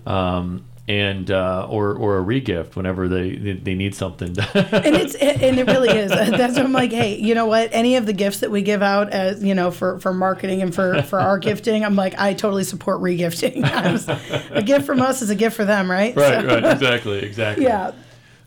um, 0.05 0.65
and 0.87 1.31
uh, 1.31 1.65
or 1.69 1.93
or 1.95 2.19
a 2.19 2.23
regift 2.23 2.75
whenever 2.75 3.07
they 3.07 3.35
they, 3.35 3.73
need 3.73 3.95
something. 3.95 4.29
and 4.37 4.95
it's 4.95 5.15
and 5.15 5.57
it 5.59 5.65
really 5.67 5.89
is. 5.89 6.11
That's 6.11 6.55
what 6.55 6.65
I'm 6.65 6.73
like. 6.73 6.91
Hey, 6.91 7.17
you 7.17 7.33
know 7.33 7.47
what? 7.47 7.69
Any 7.71 7.95
of 7.95 8.05
the 8.05 8.13
gifts 8.13 8.39
that 8.41 8.51
we 8.51 8.61
give 8.61 8.83
out 8.83 9.09
as 9.09 9.43
you 9.43 9.55
know 9.55 9.71
for 9.71 9.99
for 9.99 10.13
marketing 10.13 10.61
and 10.61 10.73
for 10.73 11.01
for 11.03 11.19
our 11.19 11.39
gifting, 11.39 11.83
I'm 11.83 11.95
like 11.95 12.19
I 12.19 12.33
totally 12.33 12.63
support 12.63 13.01
regifting. 13.01 13.63
A 14.55 14.61
gift 14.61 14.85
from 14.85 15.01
us 15.01 15.21
is 15.21 15.29
a 15.29 15.35
gift 15.35 15.55
for 15.55 15.65
them, 15.65 15.89
right? 15.89 16.15
right, 16.15 16.41
So- 16.41 16.47
right, 16.47 16.65
exactly, 16.65 17.19
exactly. 17.19 17.65
Yeah. 17.65 17.91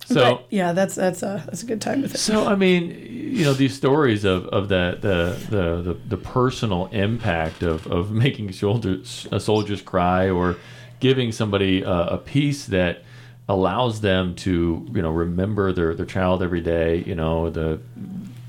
So. 0.06 0.36
But, 0.36 0.46
yeah, 0.48 0.72
that's 0.72 0.94
that's 0.94 1.22
a 1.22 1.42
that's 1.44 1.62
a 1.62 1.66
good 1.66 1.82
time 1.82 2.00
with 2.00 2.14
it. 2.14 2.18
So 2.18 2.46
I 2.46 2.54
mean, 2.54 2.90
you 2.90 3.44
know, 3.44 3.52
these 3.52 3.74
stories 3.76 4.24
of, 4.24 4.46
of 4.46 4.68
the, 4.68 4.96
the, 4.98 5.38
the, 5.50 5.82
the, 5.82 5.98
the 6.08 6.16
personal 6.16 6.86
impact 6.92 7.62
of, 7.62 7.86
of 7.88 8.10
making 8.10 8.52
soldiers 8.52 9.26
uh, 9.30 9.38
soldiers 9.38 9.82
cry 9.82 10.30
or 10.30 10.56
giving 11.00 11.32
somebody 11.32 11.82
a, 11.82 11.90
a 11.90 12.18
piece 12.18 12.66
that 12.66 13.02
allows 13.48 14.02
them 14.02 14.34
to 14.34 14.86
you 14.92 15.02
know 15.02 15.10
remember 15.10 15.72
their, 15.72 15.94
their 15.94 16.06
child 16.06 16.42
every 16.42 16.60
day. 16.60 17.02
You 17.06 17.14
know, 17.14 17.50
the 17.50 17.80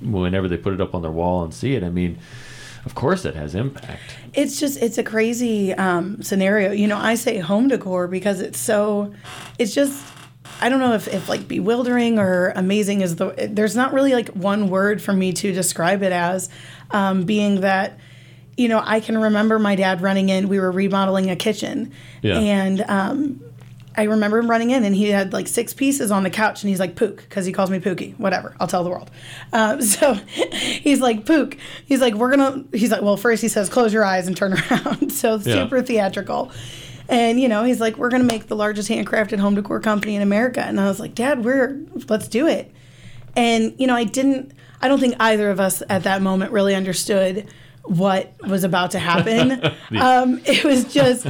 whenever 0.02 0.48
they 0.48 0.58
put 0.58 0.74
it 0.74 0.82
up 0.82 0.96
on 0.96 1.02
their 1.02 1.12
wall 1.12 1.44
and 1.44 1.54
see 1.54 1.76
it. 1.76 1.84
I 1.84 1.90
mean, 1.90 2.20
of 2.86 2.96
course, 2.96 3.26
it 3.26 3.36
has 3.36 3.56
impact. 3.56 4.16
It's 4.34 4.60
just 4.60 4.82
it's 4.82 4.98
a 4.98 5.04
crazy 5.04 5.74
um, 5.74 6.22
scenario. 6.22 6.72
You 6.72 6.88
know, 6.88 6.98
I 6.98 7.16
say 7.16 7.38
home 7.38 7.68
decor 7.68 8.08
because 8.08 8.42
it's 8.42 8.60
so 8.60 9.14
it's 9.58 9.74
just 9.74 10.04
I 10.62 10.70
don't 10.70 10.80
know 10.80 10.94
if, 10.94 11.08
if 11.08 11.30
like 11.30 11.48
bewildering 11.48 12.20
or 12.20 12.52
amazing 12.56 13.02
is 13.02 13.16
the 13.16 13.50
there's 13.50 13.76
not 13.76 13.94
really 13.94 14.14
like 14.14 14.30
one 14.30 14.70
word 14.70 15.02
for 15.02 15.14
me 15.14 15.34
to 15.34 15.54
describe 15.54 16.04
it 16.04 16.12
as 16.12 16.50
um, 16.92 17.24
being 17.24 17.62
that 17.62 18.00
you 18.60 18.68
know 18.68 18.82
I 18.84 19.00
can 19.00 19.18
remember 19.18 19.58
my 19.60 19.76
dad 19.76 20.02
running 20.02 20.30
in 20.30 20.48
we 20.50 20.60
were 20.60 20.72
remodeling 20.72 21.30
a 21.30 21.36
kitchen 21.36 21.92
Yeah. 22.22 22.38
and 22.40 22.82
um, 22.82 23.42
I 23.98 24.04
remember 24.04 24.38
him 24.38 24.50
running 24.50 24.70
in 24.70 24.84
and 24.86 24.96
he 24.96 25.10
had 25.10 25.34
like 25.34 25.48
six 25.48 25.74
pieces 25.74 26.10
on 26.12 26.24
the 26.24 26.30
couch 26.30 26.62
and 26.64 26.70
he's 26.70 26.80
like 26.80 26.96
Pook 26.96 27.18
because 27.18 27.46
he 27.46 27.52
calls 27.52 27.70
me 27.70 27.80
Pookie. 27.80 28.18
Whatever, 28.18 28.56
I'll 28.60 28.68
tell 28.68 28.84
the 28.84 28.90
world. 28.90 29.10
Um, 29.52 29.82
so 29.96 30.14
he's 30.14 31.02
like 31.02 31.26
Pook. 31.26 31.58
He's 31.86 32.00
like 32.02 32.14
we're 32.14 32.30
gonna. 32.36 32.64
He's 32.74 32.92
like 32.92 33.02
well 33.02 33.18
first 33.18 33.42
he 33.42 33.48
says 33.50 33.70
close 33.70 33.92
your 33.94 34.06
eyes 34.06 34.28
and 34.28 34.38
turn 34.38 34.54
around. 34.72 35.12
so 35.12 35.36
Yeah. 35.36 35.64
super 35.64 35.82
theatrical. 35.82 36.52
And 37.10 37.40
you 37.40 37.48
know 37.50 37.64
he's 37.64 37.80
like 37.82 37.98
we're 37.98 38.10
gonna 38.10 38.24
make 38.24 38.48
the 38.48 38.56
largest 38.56 38.90
handcrafted 38.90 39.40
home 39.40 39.56
decor 39.56 39.80
company 39.80 40.16
in 40.16 40.22
America. 40.22 40.62
And 40.64 40.80
I 40.80 40.88
was 40.88 41.00
like 41.00 41.16
Dad, 41.16 41.44
we're 41.44 41.82
let's 42.08 42.28
do 42.28 42.48
it. 42.48 42.72
And 43.36 43.74
you 43.78 43.88
know 43.88 43.96
I 43.96 44.04
didn't. 44.04 44.52
I 44.82 44.88
don't 44.88 45.00
think 45.00 45.16
either 45.20 45.50
of 45.50 45.60
us 45.60 45.84
at 45.90 46.04
that 46.04 46.22
moment 46.22 46.52
really 46.54 46.74
understood 46.74 47.48
what 47.84 48.34
was 48.48 48.64
about 48.64 48.92
to 48.92 49.00
happen. 49.00 49.52
um, 50.00 50.40
it 50.46 50.64
was 50.64 50.92
just, 50.94 51.26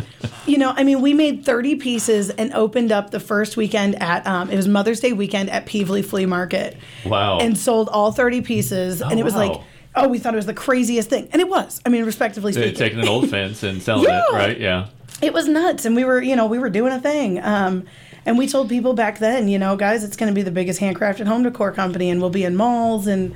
you 0.45 0.57
know, 0.57 0.73
I 0.75 0.83
mean, 0.83 1.01
we 1.01 1.13
made 1.13 1.45
30 1.45 1.75
pieces 1.75 2.29
and 2.29 2.53
opened 2.53 2.91
up 2.91 3.11
the 3.11 3.19
first 3.19 3.55
weekend 3.57 4.01
at, 4.01 4.25
um, 4.27 4.49
it 4.49 4.55
was 4.55 4.67
Mother's 4.67 4.99
Day 4.99 5.13
weekend 5.13 5.49
at 5.49 5.65
Pevely 5.65 6.03
Flea 6.03 6.25
Market. 6.25 6.75
Wow. 7.05 7.39
And 7.39 7.57
sold 7.57 7.87
all 7.89 8.11
30 8.11 8.41
pieces. 8.41 9.01
and 9.01 9.19
it 9.19 9.23
was 9.23 9.35
like, 9.35 9.59
oh, 9.95 10.07
we 10.07 10.19
thought 10.19 10.33
it 10.33 10.37
was 10.37 10.45
the 10.45 10.53
craziest 10.53 11.09
thing. 11.09 11.29
And 11.31 11.41
it 11.41 11.47
was. 11.49 11.81
I 11.85 11.89
mean, 11.89 12.05
respectively 12.05 12.51
They're 12.51 12.63
speaking 12.63 12.77
taking 12.77 12.99
an 12.99 13.07
old 13.07 13.29
fence 13.29 13.63
and 13.63 13.81
selling 13.81 14.03
Yeah. 14.09 14.23
it, 14.29 14.33
right? 14.33 14.59
Yeah. 14.59 14.87
it 15.21 15.33
was 15.33 15.47
nuts 15.47 15.85
and 15.85 15.95
we 15.95 16.03
were 16.05 16.21
you 16.21 16.35
know 16.35 16.45
we 16.45 16.59
were 16.59 16.69
doing 16.69 16.93
a 16.93 16.99
thing 17.01 17.39
um, 17.43 17.85
and 18.25 18.37
we 18.37 18.47
told 18.47 18.69
people 18.69 18.93
back 18.93 19.19
then 19.19 19.47
you 19.49 19.57
know 19.59 19.75
guys 19.75 20.03
it's 20.03 20.15
going 20.15 20.31
to 20.31 20.35
be 20.35 20.43
the 20.43 20.51
biggest 20.51 20.79
handcrafted 20.79 21.25
home 21.27 21.43
decor 21.43 21.71
company 21.73 22.09
and 22.09 22.21
we'll 22.21 22.29
be 22.29 22.45
in 22.45 22.55
malls 22.55 23.05
and 23.07 23.33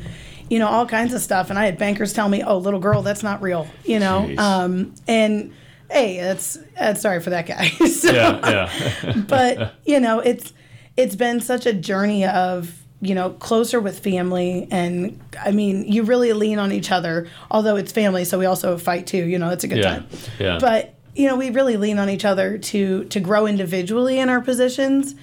you 0.49 0.60
know 0.60 0.67
all 0.67 0.86
kinds 0.86 1.13
of 1.13 1.21
stuff 1.21 1.49
and 1.49 1.58
i 1.60 1.65
had 1.65 1.77
bankers 1.77 2.13
tell 2.13 2.27
me 2.29 2.43
oh 2.43 2.58
little 2.58 2.79
girl 2.79 3.01
that's 3.01 3.23
not 3.23 3.41
real 3.41 3.67
you 3.86 3.99
know 3.99 4.34
um, 4.38 4.93
and 5.08 5.53
hey, 5.91 6.19
that's 6.19 6.58
that's 6.77 7.01
sorry 7.01 7.21
for 7.21 7.29
that 7.29 7.45
guy. 7.45 7.67
so, 7.88 8.12
Yeah, 8.12 8.69
yeah. 9.03 9.13
but 9.27 9.75
you 9.86 9.99
know, 9.99 10.19
it's 10.19 10.51
it's 10.97 11.15
been 11.15 11.39
such 11.39 11.65
a 11.67 11.73
journey 11.73 12.25
of 12.25 12.73
you 12.99 13.13
know 13.13 13.29
closer 13.32 13.79
with 13.79 13.99
family, 13.99 14.67
and 14.71 15.19
I 15.39 15.51
mean, 15.51 15.86
you 15.91 16.01
really 16.03 16.34
lean 16.34 16.58
on 16.58 16.71
each 16.71 16.91
other. 16.91 17.27
Although 17.51 17.75
it's 17.75 17.91
family, 17.91 18.25
so 18.25 18.39
we 18.39 18.45
also 18.45 18.77
fight 18.79 19.06
too. 19.06 19.23
You 19.23 19.38
know, 19.38 19.49
it's 19.49 19.63
a 19.63 19.67
good 19.67 19.79
Yeah, 19.79 19.95
time. 19.95 20.08
yeah. 20.39 20.58
But 20.60 20.95
you 21.15 21.27
know, 21.27 21.36
we 21.36 21.51
really 21.51 21.77
lean 21.77 21.99
on 21.99 22.10
each 22.10 22.25
other 22.25 22.58
to 22.58 23.03
to 23.06 23.19
grow 23.19 23.45
individually 23.45 24.17
in 24.19 24.29
our 24.29 24.41
positions. 24.41 25.13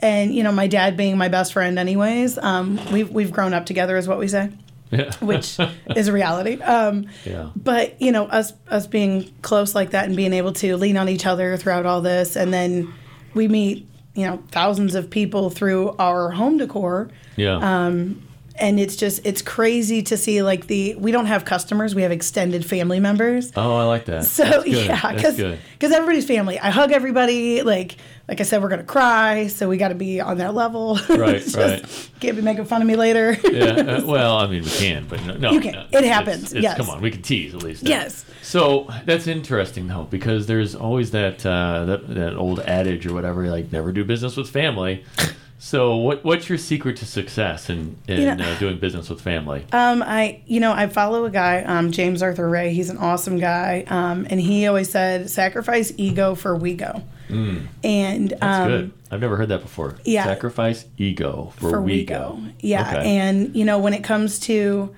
And 0.00 0.32
you 0.32 0.44
know, 0.44 0.52
my 0.52 0.68
dad 0.68 0.96
being 0.96 1.18
my 1.18 1.28
best 1.28 1.52
friend, 1.52 1.76
anyways, 1.78 2.38
um, 2.38 2.78
we've 2.92 3.10
we've 3.10 3.32
grown 3.32 3.52
up 3.52 3.66
together, 3.66 3.96
is 3.96 4.06
what 4.06 4.18
we 4.18 4.28
say 4.28 4.50
yeah. 4.90 5.14
which 5.20 5.58
is 5.96 6.08
a 6.08 6.12
reality. 6.12 6.60
Um, 6.60 7.06
Yeah. 7.24 7.50
But 7.56 8.00
you 8.00 8.12
know, 8.12 8.26
us 8.26 8.52
us 8.68 8.86
being 8.86 9.32
close 9.42 9.74
like 9.74 9.90
that 9.90 10.06
and 10.06 10.16
being 10.16 10.32
able 10.32 10.52
to 10.54 10.76
lean 10.76 10.96
on 10.96 11.08
each 11.08 11.26
other 11.26 11.56
throughout 11.56 11.86
all 11.86 12.00
this, 12.00 12.36
and 12.36 12.52
then 12.52 12.92
we 13.34 13.48
meet 13.48 13.86
you 14.14 14.26
know 14.26 14.42
thousands 14.50 14.94
of 14.94 15.10
people 15.10 15.50
through 15.50 15.94
our 15.98 16.30
home 16.30 16.58
decor, 16.58 17.10
yeah. 17.36 17.86
um, 17.86 18.22
and 18.60 18.78
it's 18.78 18.96
just 18.96 19.24
it's 19.24 19.42
crazy 19.42 20.02
to 20.02 20.16
see 20.16 20.42
like 20.42 20.66
the 20.66 20.94
we 20.96 21.10
don't 21.12 21.26
have 21.26 21.44
customers, 21.44 21.94
we 21.94 22.02
have 22.02 22.12
extended 22.12 22.64
family 22.64 23.00
members. 23.00 23.52
oh, 23.56 23.76
I 23.76 23.84
like 23.84 24.04
that. 24.06 24.24
So 24.24 24.64
yeah, 24.64 25.12
That's 25.14 25.36
because 25.36 25.92
everybody's 25.92 26.26
family. 26.26 26.58
I 26.58 26.70
hug 26.70 26.92
everybody. 26.92 27.62
Like 27.62 27.96
like 28.28 28.40
I 28.40 28.44
said, 28.44 28.62
we're 28.62 28.68
gonna 28.68 28.84
cry, 28.84 29.48
so 29.48 29.68
we 29.68 29.76
got 29.76 29.88
to 29.88 29.94
be 29.96 30.20
on 30.20 30.38
that 30.38 30.54
level. 30.54 30.98
Right, 31.08 31.34
It's 31.36 31.56
right. 31.56 31.84
Can't 32.20 32.36
be 32.36 32.42
making 32.42 32.64
fun 32.66 32.80
of 32.80 32.86
me 32.86 32.94
later. 32.94 33.36
yeah. 33.50 33.64
uh, 33.72 34.02
well, 34.06 34.36
I 34.36 34.46
mean, 34.46 34.62
we 34.62 34.70
can, 34.70 35.06
but 35.08 35.24
no, 35.26 35.34
no 35.36 35.50
You 35.50 35.60
can. 35.60 35.72
no, 35.72 35.86
It 35.98 36.04
happens, 36.04 36.52
it's- 36.52 36.62
yes. 36.62 36.76
Come 36.76 36.88
on, 36.90 37.00
we 37.00 37.10
can 37.10 37.22
tease 37.22 37.54
at 37.54 37.62
least. 37.64 37.82
Yes. 37.82 38.24
So 38.42 38.88
that's 39.04 39.26
interesting 39.26 39.88
though, 39.88 40.04
because 40.04 40.46
there's 40.46 40.74
always 40.76 41.10
that 41.10 41.44
uh, 41.44 41.84
that 41.86 42.14
that 42.14 42.36
old 42.36 42.60
adage 42.60 43.04
or 43.06 43.14
whatever, 43.14 43.48
like 43.48 43.72
never 43.72 43.90
do 43.92 44.04
business 44.04 44.36
with 44.36 44.48
family. 44.50 45.04
So 45.62 45.94
what 45.96 46.24
what's 46.24 46.48
your 46.48 46.56
secret 46.56 46.96
to 46.96 47.06
success 47.06 47.68
in 47.68 47.96
in 48.08 48.22
You 48.22 48.34
know- 48.34 48.44
uh, 48.50 48.58
doing 48.58 48.78
business 48.78 49.10
with 49.10 49.20
family? 49.20 49.66
Um, 49.72 50.02
I, 50.02 50.40
you 50.46 50.58
know, 50.58 50.72
I 50.72 50.86
follow 50.86 51.26
a 51.26 51.30
guy, 51.30 51.60
um, 51.64 51.92
James 51.92 52.22
Arthur 52.22 52.48
Ray. 52.48 52.72
He's 52.72 52.88
an 52.88 52.96
awesome 52.96 53.38
guy, 53.38 53.84
um, 53.88 54.26
and 54.30 54.40
he 54.40 54.66
always 54.66 54.88
said, 54.90 55.28
"Sacrifice 55.28 55.92
ego 55.98 56.34
for 56.34 56.56
we 56.56 56.72
go." 56.74 57.02
And 57.28 57.68
Mm. 57.84 58.28
That's 58.30 58.42
um, 58.42 58.68
good. 58.68 58.92
I've 59.12 59.20
never 59.20 59.36
heard 59.36 59.50
that 59.50 59.60
before. 59.60 59.96
yeah. 60.04 60.24
Sacrifice 60.24 60.86
ego 60.96 61.52
for, 61.58 61.70
for 61.70 61.80
we 61.82 61.92
we 61.92 62.04
go. 62.06 62.38
go. 62.40 62.40
Yeah, 62.60 62.90
Okay. 62.96 63.16
and 63.18 63.54
you 63.54 63.66
know, 63.66 63.78
when 63.78 63.92
it 63.92 64.02
comes 64.02 64.38
to 64.40 64.94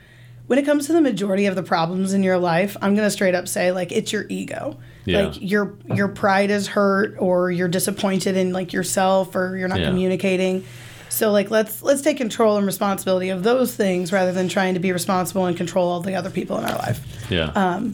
when 0.53 0.59
it 0.59 0.67
comes 0.67 0.87
to 0.87 0.93
the 0.93 1.01
majority 1.01 1.47
of 1.47 1.55
the 1.55 1.63
problems 1.63 2.13
in 2.13 2.23
your 2.23 2.37
life, 2.37 2.77
I'm 2.83 2.95
gonna 2.95 3.11
straight 3.11 3.35
up 3.35 3.49
say 3.49 3.73
like 3.73 3.91
it's 3.91 4.13
your 4.13 4.27
ego. 4.29 4.77
Yeah. 5.07 5.23
Like 5.23 5.41
your 5.41 5.79
your 5.95 6.09
pride 6.09 6.51
is 6.51 6.67
hurt, 6.67 7.17
or 7.19 7.51
you're 7.51 7.69
disappointed 7.69 8.37
in 8.37 8.53
like 8.53 8.75
yourself, 8.75 9.35
or 9.35 9.57
you're 9.57 9.69
not 9.69 9.81
Yeah. 9.81 9.87
communicating. 9.87 10.67
So 11.09 11.31
like 11.33 11.51
let's 11.51 11.83
let's 11.83 12.03
take 12.03 12.19
control 12.19 12.59
and 12.59 12.67
responsibility 12.67 13.31
of 13.31 13.45
those 13.45 13.75
things 13.75 14.13
rather 14.13 14.31
than 14.31 14.51
trying 14.51 14.75
to 14.75 14.81
be 14.81 14.93
responsible 14.93 15.47
and 15.47 15.57
control 15.57 15.89
all 15.89 16.03
the 16.03 16.17
other 16.17 16.29
people 16.29 16.59
in 16.59 16.67
our 16.67 16.77
life. 16.77 17.01
yeah. 17.31 17.45
um, 17.55 17.93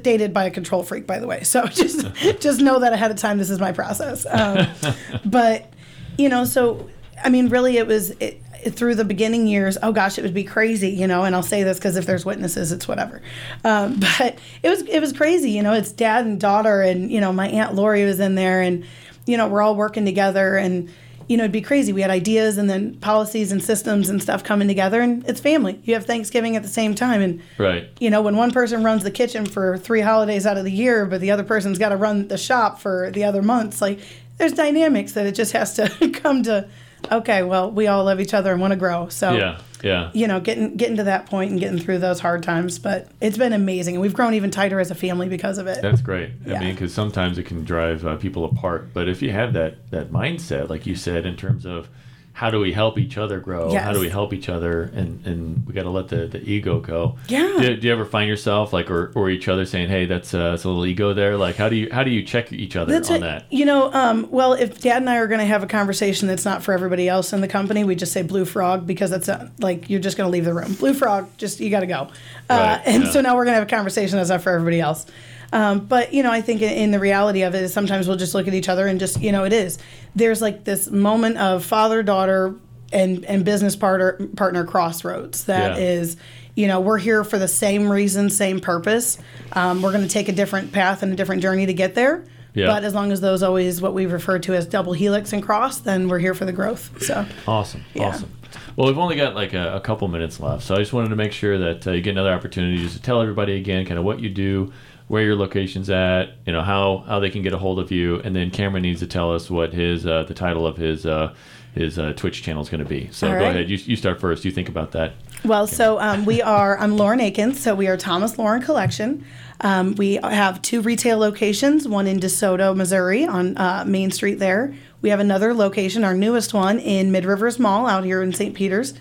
dated 0.00 0.32
by 0.32 0.44
a 0.44 0.50
control 0.52 0.84
freak, 0.84 1.08
by 1.08 1.18
the 1.18 1.26
way. 1.26 1.42
So 1.42 1.66
just 1.66 2.06
just 2.38 2.60
know 2.60 2.78
that 2.78 2.92
ahead 2.92 3.10
of 3.10 3.16
time. 3.16 3.38
This 3.38 3.50
is 3.50 3.58
my 3.58 3.72
process. 3.72 4.24
Um, 4.30 4.68
but 5.24 5.72
you 6.16 6.28
know, 6.28 6.44
so 6.44 6.88
I 7.24 7.30
mean, 7.30 7.48
really, 7.48 7.78
it 7.78 7.88
was 7.88 8.10
it, 8.20 8.40
through 8.74 8.94
the 8.94 9.04
beginning 9.04 9.46
years. 9.46 9.78
Oh 9.82 9.92
gosh, 9.92 10.18
it 10.18 10.22
would 10.22 10.34
be 10.34 10.44
crazy, 10.44 10.90
you 10.90 11.06
know. 11.06 11.24
And 11.24 11.34
I'll 11.34 11.42
say 11.42 11.62
this 11.62 11.78
because 11.78 11.96
if 11.96 12.06
there's 12.06 12.24
witnesses, 12.24 12.72
it's 12.72 12.88
whatever. 12.88 13.22
Um, 13.64 14.00
but 14.18 14.38
it 14.62 14.68
was 14.68 14.82
it 14.82 15.00
was 15.00 15.12
crazy, 15.12 15.50
you 15.50 15.62
know. 15.62 15.72
It's 15.72 15.92
dad 15.92 16.26
and 16.26 16.40
daughter, 16.40 16.82
and 16.82 17.10
you 17.10 17.20
know, 17.20 17.32
my 17.32 17.48
aunt 17.48 17.74
Lori 17.74 18.04
was 18.04 18.20
in 18.20 18.34
there, 18.34 18.60
and 18.60 18.84
you 19.26 19.36
know, 19.36 19.48
we're 19.48 19.62
all 19.62 19.74
working 19.74 20.04
together 20.04 20.56
and 20.56 20.88
you 21.28 21.36
know, 21.36 21.44
it'd 21.44 21.52
be 21.52 21.60
crazy. 21.60 21.92
We 21.92 22.02
had 22.02 22.10
ideas 22.10 22.56
and 22.56 22.70
then 22.70 22.94
policies 22.96 23.50
and 23.50 23.62
systems 23.62 24.08
and 24.08 24.22
stuff 24.22 24.44
coming 24.44 24.68
together, 24.68 25.00
and 25.00 25.28
it's 25.28 25.40
family. 25.40 25.80
You 25.84 25.94
have 25.94 26.06
Thanksgiving 26.06 26.56
at 26.56 26.62
the 26.62 26.68
same 26.68 26.94
time, 26.94 27.20
and 27.20 27.42
right. 27.58 27.88
you 27.98 28.10
know, 28.10 28.22
when 28.22 28.36
one 28.36 28.52
person 28.52 28.84
runs 28.84 29.02
the 29.02 29.10
kitchen 29.10 29.44
for 29.44 29.76
three 29.76 30.00
holidays 30.00 30.46
out 30.46 30.56
of 30.56 30.64
the 30.64 30.70
year, 30.70 31.04
but 31.04 31.20
the 31.20 31.30
other 31.32 31.42
person's 31.42 31.78
got 31.78 31.88
to 31.88 31.96
run 31.96 32.28
the 32.28 32.38
shop 32.38 32.80
for 32.80 33.10
the 33.10 33.24
other 33.24 33.42
months, 33.42 33.80
like 33.80 33.98
there's 34.38 34.52
dynamics 34.52 35.12
that 35.12 35.26
it 35.26 35.34
just 35.34 35.52
has 35.52 35.74
to 35.74 36.10
come 36.14 36.42
to. 36.44 36.68
Okay, 37.10 37.42
well, 37.42 37.70
we 37.70 37.86
all 37.86 38.04
love 38.04 38.20
each 38.20 38.34
other 38.34 38.52
and 38.52 38.60
want 38.60 38.72
to 38.72 38.76
grow. 38.76 39.08
So 39.08 39.36
Yeah. 39.36 39.58
Yeah. 39.82 40.10
you 40.14 40.26
know, 40.26 40.40
getting 40.40 40.76
getting 40.76 40.96
to 40.96 41.04
that 41.04 41.26
point 41.26 41.50
and 41.52 41.60
getting 41.60 41.78
through 41.78 41.98
those 41.98 42.18
hard 42.20 42.42
times. 42.42 42.78
But 42.78 43.08
it's 43.20 43.38
been 43.38 43.52
amazing, 43.52 43.94
and 43.94 44.02
we've 44.02 44.14
grown 44.14 44.34
even 44.34 44.50
tighter 44.50 44.80
as 44.80 44.90
a 44.90 44.94
family 44.94 45.28
because 45.28 45.58
of 45.58 45.66
it. 45.66 45.82
That's 45.82 46.00
great. 46.00 46.30
I 46.46 46.58
mean, 46.58 46.74
because 46.74 46.92
sometimes 46.92 47.38
it 47.38 47.44
can 47.44 47.64
drive 47.64 48.04
uh, 48.06 48.16
people 48.16 48.44
apart. 48.44 48.92
But 48.92 49.08
if 49.08 49.22
you 49.22 49.30
have 49.32 49.52
that 49.52 49.90
that 49.90 50.10
mindset, 50.10 50.68
like 50.68 50.86
you 50.86 50.94
said, 50.96 51.26
in 51.26 51.36
terms 51.36 51.64
of 51.66 51.88
how 52.36 52.50
do 52.50 52.60
we 52.60 52.70
help 52.70 52.98
each 52.98 53.16
other 53.16 53.40
grow? 53.40 53.74
How 53.74 53.94
do 53.94 53.98
we 53.98 54.10
help 54.10 54.34
each 54.34 54.50
other? 54.50 54.82
And 54.94 55.24
and 55.26 55.66
we 55.66 55.72
got 55.72 55.84
to 55.84 55.90
let 55.90 56.08
the, 56.08 56.26
the 56.26 56.42
ego 56.46 56.80
go. 56.80 57.16
Yeah. 57.28 57.56
Do, 57.58 57.76
do 57.78 57.86
you 57.86 57.90
ever 57.94 58.04
find 58.04 58.28
yourself 58.28 58.74
like 58.74 58.90
or, 58.90 59.10
or 59.14 59.30
each 59.30 59.48
other 59.48 59.64
saying, 59.64 59.88
"Hey, 59.88 60.04
that's 60.04 60.34
uh, 60.34 60.50
that's 60.50 60.64
a 60.64 60.68
little 60.68 60.84
ego 60.84 61.14
there." 61.14 61.38
Like, 61.38 61.56
how 61.56 61.70
do 61.70 61.76
you 61.76 61.88
how 61.90 62.04
do 62.04 62.10
you 62.10 62.22
check 62.22 62.52
each 62.52 62.76
other 62.76 62.92
That's 62.92 63.08
on 63.08 63.16
it. 63.16 63.20
that? 63.20 63.46
You 63.50 63.64
know, 63.64 63.90
um, 63.90 64.28
well, 64.30 64.52
if 64.52 64.82
Dad 64.82 64.98
and 64.98 65.08
I 65.08 65.16
are 65.16 65.28
going 65.28 65.40
to 65.40 65.46
have 65.46 65.62
a 65.62 65.66
conversation 65.66 66.28
that's 66.28 66.44
not 66.44 66.62
for 66.62 66.74
everybody 66.74 67.08
else 67.08 67.32
in 67.32 67.40
the 67.40 67.48
company, 67.48 67.84
we 67.84 67.94
just 67.94 68.12
say 68.12 68.20
Blue 68.20 68.44
Frog 68.44 68.86
because 68.86 69.12
it's 69.12 69.30
uh 69.30 69.48
like 69.58 69.88
you're 69.88 69.98
just 70.00 70.18
going 70.18 70.28
to 70.28 70.32
leave 70.32 70.44
the 70.44 70.52
room. 70.52 70.74
Blue 70.74 70.92
Frog, 70.92 71.28
just 71.38 71.58
you 71.60 71.70
got 71.70 71.80
to 71.80 71.86
go. 71.86 72.08
Uh, 72.50 72.54
Right, 72.76 72.82
and 72.84 73.04
yeah. 73.04 73.10
so 73.12 73.22
now 73.22 73.34
we're 73.34 73.44
going 73.46 73.54
to 73.54 73.60
have 73.60 73.66
a 73.66 73.74
conversation 73.74 74.18
that's 74.18 74.28
not 74.28 74.42
for 74.42 74.52
everybody 74.52 74.78
else. 74.78 75.06
Um, 75.52 75.80
but 75.86 76.12
you 76.12 76.22
know, 76.22 76.30
I 76.32 76.40
think 76.40 76.62
in, 76.62 76.70
in 76.72 76.90
the 76.90 76.98
reality 77.00 77.42
of 77.42 77.54
it 77.54 77.62
is 77.62 77.72
sometimes 77.72 78.08
we'll 78.08 78.16
just 78.16 78.34
look 78.34 78.48
at 78.48 78.54
each 78.54 78.68
other 78.68 78.86
and 78.86 78.98
just 79.00 79.20
you 79.20 79.32
know, 79.32 79.44
it 79.44 79.52
is. 79.52 79.78
There's 80.14 80.42
like 80.42 80.64
this 80.64 80.90
moment 80.90 81.38
of 81.38 81.64
father 81.64 82.02
daughter 82.02 82.54
and 82.92 83.24
and 83.24 83.44
business 83.44 83.74
partner 83.76 84.12
partner 84.36 84.64
crossroads 84.64 85.44
that 85.44 85.76
Yeah. 85.78 85.84
is 85.84 86.16
you 86.54 86.68
know 86.68 86.78
we're 86.80 86.98
here 86.98 87.24
for 87.24 87.36
the 87.38 87.48
same 87.48 87.88
reason 87.88 88.30
same 88.30 88.60
purpose 88.60 89.18
um, 89.54 89.82
we're 89.82 89.90
going 89.90 90.04
to 90.04 90.08
take 90.08 90.28
a 90.28 90.32
different 90.32 90.70
path 90.72 91.02
and 91.02 91.12
a 91.12 91.16
different 91.16 91.42
journey 91.42 91.66
to 91.66 91.74
get 91.74 91.96
there 91.96 92.24
Yeah. 92.54 92.68
but 92.68 92.84
as 92.84 92.94
long 92.94 93.10
as 93.10 93.20
those 93.20 93.42
always 93.42 93.82
what 93.82 93.92
we 93.92 94.06
refer 94.06 94.38
to 94.38 94.54
as 94.54 94.66
double 94.66 94.92
helix 94.92 95.32
and 95.32 95.42
cross 95.42 95.78
then 95.80 96.08
we're 96.08 96.20
here 96.20 96.32
for 96.32 96.44
the 96.44 96.52
growth 96.52 97.02
so 97.02 97.26
Awesome. 97.48 97.82
Yeah. 97.92 98.04
Awesome. 98.04 98.30
Well, 98.76 98.86
we've 98.86 98.98
only 98.98 99.16
got 99.16 99.34
like 99.34 99.52
a, 99.52 99.74
a 99.74 99.80
couple 99.80 100.06
minutes 100.06 100.38
left, 100.38 100.62
so 100.62 100.76
I 100.76 100.78
just 100.78 100.92
wanted 100.92 101.08
to 101.08 101.16
make 101.16 101.32
sure 101.32 101.58
that 101.58 101.86
uh, 101.88 101.90
you 101.90 102.00
get 102.02 102.12
another 102.12 102.32
opportunity 102.32 102.78
just 102.78 102.94
to 102.96 103.02
tell 103.02 103.20
everybody 103.20 103.56
again 103.56 103.84
kind 103.84 103.98
of 103.98 104.04
what 104.04 104.20
you 104.20 104.30
do, 104.30 104.72
where 105.08 105.22
your 105.22 105.36
location's 105.36 105.88
at, 105.90 106.30
you 106.46 106.52
know 106.52 106.62
how 106.62 107.04
how 107.06 107.20
they 107.20 107.30
can 107.30 107.42
get 107.42 107.52
a 107.52 107.58
hold 107.58 107.78
of 107.78 107.90
you, 107.90 108.20
and 108.20 108.34
then 108.34 108.50
Cameron 108.50 108.82
needs 108.82 109.00
to 109.00 109.06
tell 109.06 109.32
us 109.32 109.50
what 109.50 109.72
his 109.72 110.06
uh, 110.06 110.24
the 110.24 110.34
title 110.34 110.66
of 110.66 110.76
his 110.76 111.06
uh, 111.06 111.34
his 111.76 111.98
uh, 111.98 112.12
Twitch 112.14 112.42
channel 112.42 112.62
is 112.62 112.68
going 112.68 112.82
to 112.82 112.88
be. 112.88 113.08
So 113.12 113.28
All 113.28 113.34
go 113.34 113.40
right. 113.40 113.50
ahead, 113.50 113.70
you, 113.70 113.76
you 113.76 113.96
start 113.96 114.18
first. 114.18 114.44
You 114.44 114.50
think 114.50 114.68
about 114.68 114.92
that. 114.92 115.12
Well, 115.44 115.66
so 115.66 116.00
um, 116.00 116.24
we 116.24 116.40
are, 116.40 116.78
I'm 116.78 116.96
Lauren 116.96 117.20
Akins, 117.20 117.60
so 117.60 117.74
we 117.74 117.86
are 117.86 117.98
Thomas 117.98 118.38
Lauren 118.38 118.62
Collection. 118.62 119.24
Um, 119.60 119.94
we 119.94 120.14
have 120.14 120.60
two 120.62 120.80
retail 120.80 121.18
locations, 121.18 121.86
one 121.86 122.06
in 122.06 122.18
DeSoto, 122.18 122.74
Missouri 122.74 123.26
on 123.26 123.56
uh, 123.58 123.84
Main 123.86 124.10
Street 124.10 124.38
there. 124.38 124.74
We 125.02 125.10
have 125.10 125.20
another 125.20 125.52
location, 125.52 126.02
our 126.02 126.14
newest 126.14 126.54
one, 126.54 126.78
in 126.78 127.12
Mid 127.12 127.26
Rivers 127.26 127.58
Mall 127.58 127.86
out 127.86 128.04
here 128.04 128.22
in 128.22 128.32
St. 128.32 128.54
Peters. 128.54 128.94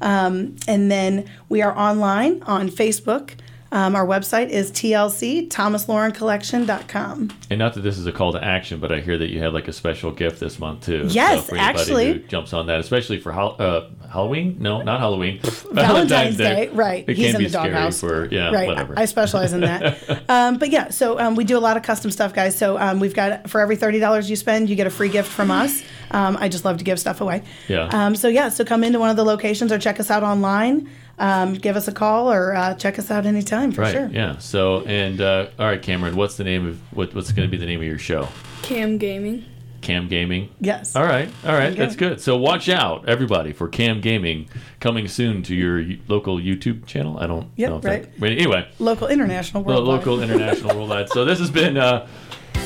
Um, 0.00 0.56
and 0.68 0.90
then 0.90 1.28
we 1.48 1.62
are 1.62 1.76
online 1.76 2.42
on 2.42 2.68
Facebook. 2.68 3.32
Um, 3.70 3.94
our 3.94 4.06
website 4.06 4.48
is 4.48 4.70
TLC, 4.72 5.48
ThomasLaurenCollection.com. 5.48 7.30
And 7.50 7.58
not 7.58 7.74
that 7.74 7.82
this 7.82 7.98
is 7.98 8.06
a 8.06 8.12
call 8.12 8.32
to 8.32 8.42
action, 8.42 8.80
but 8.80 8.90
I 8.90 9.00
hear 9.00 9.18
that 9.18 9.28
you 9.28 9.40
have 9.40 9.52
like 9.52 9.68
a 9.68 9.72
special 9.72 10.10
gift 10.10 10.40
this 10.40 10.58
month 10.58 10.86
too. 10.86 11.06
Yes, 11.08 11.50
anybody 11.50 11.60
actually. 11.60 12.18
jumps 12.28 12.54
on 12.54 12.66
that, 12.68 12.80
especially 12.80 13.20
for 13.20 13.32
uh, 13.32 13.88
Halloween. 14.10 14.56
No, 14.58 14.80
not 14.82 15.00
Halloween. 15.00 15.40
Valentine's 15.72 16.38
Day, 16.38 16.68
right. 16.68 17.04
It 17.06 17.16
He's 17.16 17.26
can 17.26 17.34
in 17.36 17.40
be 17.40 17.46
the 17.46 17.52
doghouse. 17.52 18.00
for 18.00 18.26
yeah, 18.32 18.50
right. 18.50 18.68
whatever. 18.68 18.94
I 18.96 19.04
specialize 19.04 19.52
in 19.52 19.60
that. 19.60 20.24
um, 20.30 20.56
but 20.56 20.70
yeah, 20.70 20.88
so 20.88 21.18
um, 21.18 21.34
we 21.34 21.44
do 21.44 21.58
a 21.58 21.60
lot 21.60 21.76
of 21.76 21.82
custom 21.82 22.10
stuff, 22.10 22.32
guys. 22.32 22.56
So 22.56 22.78
um, 22.78 23.00
we've 23.00 23.14
got 23.14 23.50
for 23.50 23.60
every 23.60 23.76
thirty 23.76 23.98
dollars 23.98 24.30
you 24.30 24.36
spend, 24.36 24.70
you 24.70 24.76
get 24.76 24.86
a 24.86 24.90
free 24.90 25.10
gift 25.10 25.30
from 25.30 25.50
us. 25.50 25.82
Um, 26.10 26.38
I 26.40 26.48
just 26.48 26.64
love 26.64 26.78
to 26.78 26.84
give 26.84 26.98
stuff 26.98 27.20
away. 27.20 27.42
Yeah. 27.68 27.88
Um, 27.92 28.14
so 28.14 28.28
yeah, 28.28 28.48
so 28.48 28.64
come 28.64 28.82
into 28.82 28.98
one 28.98 29.10
of 29.10 29.16
the 29.16 29.24
locations 29.24 29.72
or 29.72 29.78
check 29.78 30.00
us 30.00 30.10
out 30.10 30.22
online. 30.22 30.88
Um, 31.18 31.54
give 31.54 31.76
us 31.76 31.88
a 31.88 31.92
call 31.92 32.30
or 32.32 32.54
uh, 32.54 32.74
check 32.74 32.98
us 32.98 33.10
out 33.10 33.26
anytime 33.26 33.72
for 33.72 33.80
Right. 33.82 33.92
sure. 33.92 34.06
Yeah. 34.12 34.38
So, 34.38 34.82
and 34.86 35.20
uh, 35.20 35.48
all 35.58 35.66
right, 35.66 35.82
Cameron, 35.82 36.14
what's 36.16 36.36
the 36.36 36.44
name 36.44 36.66
of 36.66 36.80
what, 36.96 37.14
what's 37.14 37.32
going 37.32 37.48
to 37.48 37.50
be 37.50 37.56
the 37.58 37.66
name 37.66 37.80
of 37.80 37.86
your 37.86 37.98
show? 37.98 38.28
Cam 38.62 38.98
Gaming. 38.98 39.44
Cam 39.80 40.08
Gaming. 40.08 40.48
Yes. 40.60 40.94
All 40.96 41.04
right. 41.04 41.28
All 41.44 41.52
right. 41.52 41.70
you 41.70 41.76
That's 41.76 41.96
go. 41.96 42.10
good. 42.10 42.20
So 42.20 42.36
watch 42.36 42.68
out, 42.68 43.08
everybody, 43.08 43.52
for 43.52 43.68
Cam 43.68 44.00
Gaming 44.00 44.48
coming 44.80 45.06
soon 45.08 45.42
to 45.44 45.54
your 45.54 45.84
local 46.08 46.36
YouTube 46.38 46.84
channel. 46.86 47.18
I 47.18 47.26
don't 47.26 47.48
Yep, 47.56 47.70
know. 47.70 47.76
If 47.78 47.84
right. 47.84 48.20
That, 48.20 48.30
anyway, 48.32 48.68
Local, 48.80 49.06
international, 49.08 49.62
lo- 49.62 49.76
worldwide. 49.76 49.98
local, 49.98 50.22
international, 50.22 50.76
worldwide. 50.76 51.08
So 51.10 51.24
this 51.24 51.38
has 51.38 51.50
been 51.50 51.76
uh, 51.76 52.06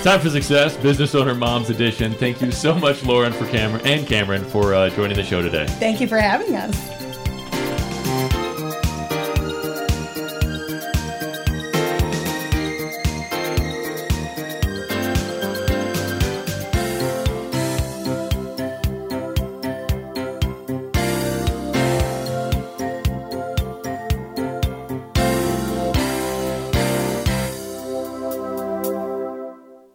Time 0.02 0.20
for 0.20 0.30
Success, 0.30 0.76
Business 0.78 1.14
Owner 1.14 1.34
Moms 1.34 1.70
Edition. 1.70 2.12
Thank 2.12 2.40
you 2.42 2.50
so 2.50 2.74
much, 2.74 3.04
Lauren, 3.04 3.32
for 3.32 3.46
Cameron 3.46 3.86
and 3.86 4.06
Cameron 4.06 4.42
for 4.44 4.74
uh, 4.74 4.88
joining 4.90 5.16
the 5.16 5.22
show 5.24 5.42
today. 5.42 5.66
Thank 5.78 6.00
you 6.00 6.08
for 6.08 6.18
having 6.18 6.56
us. 6.56 7.01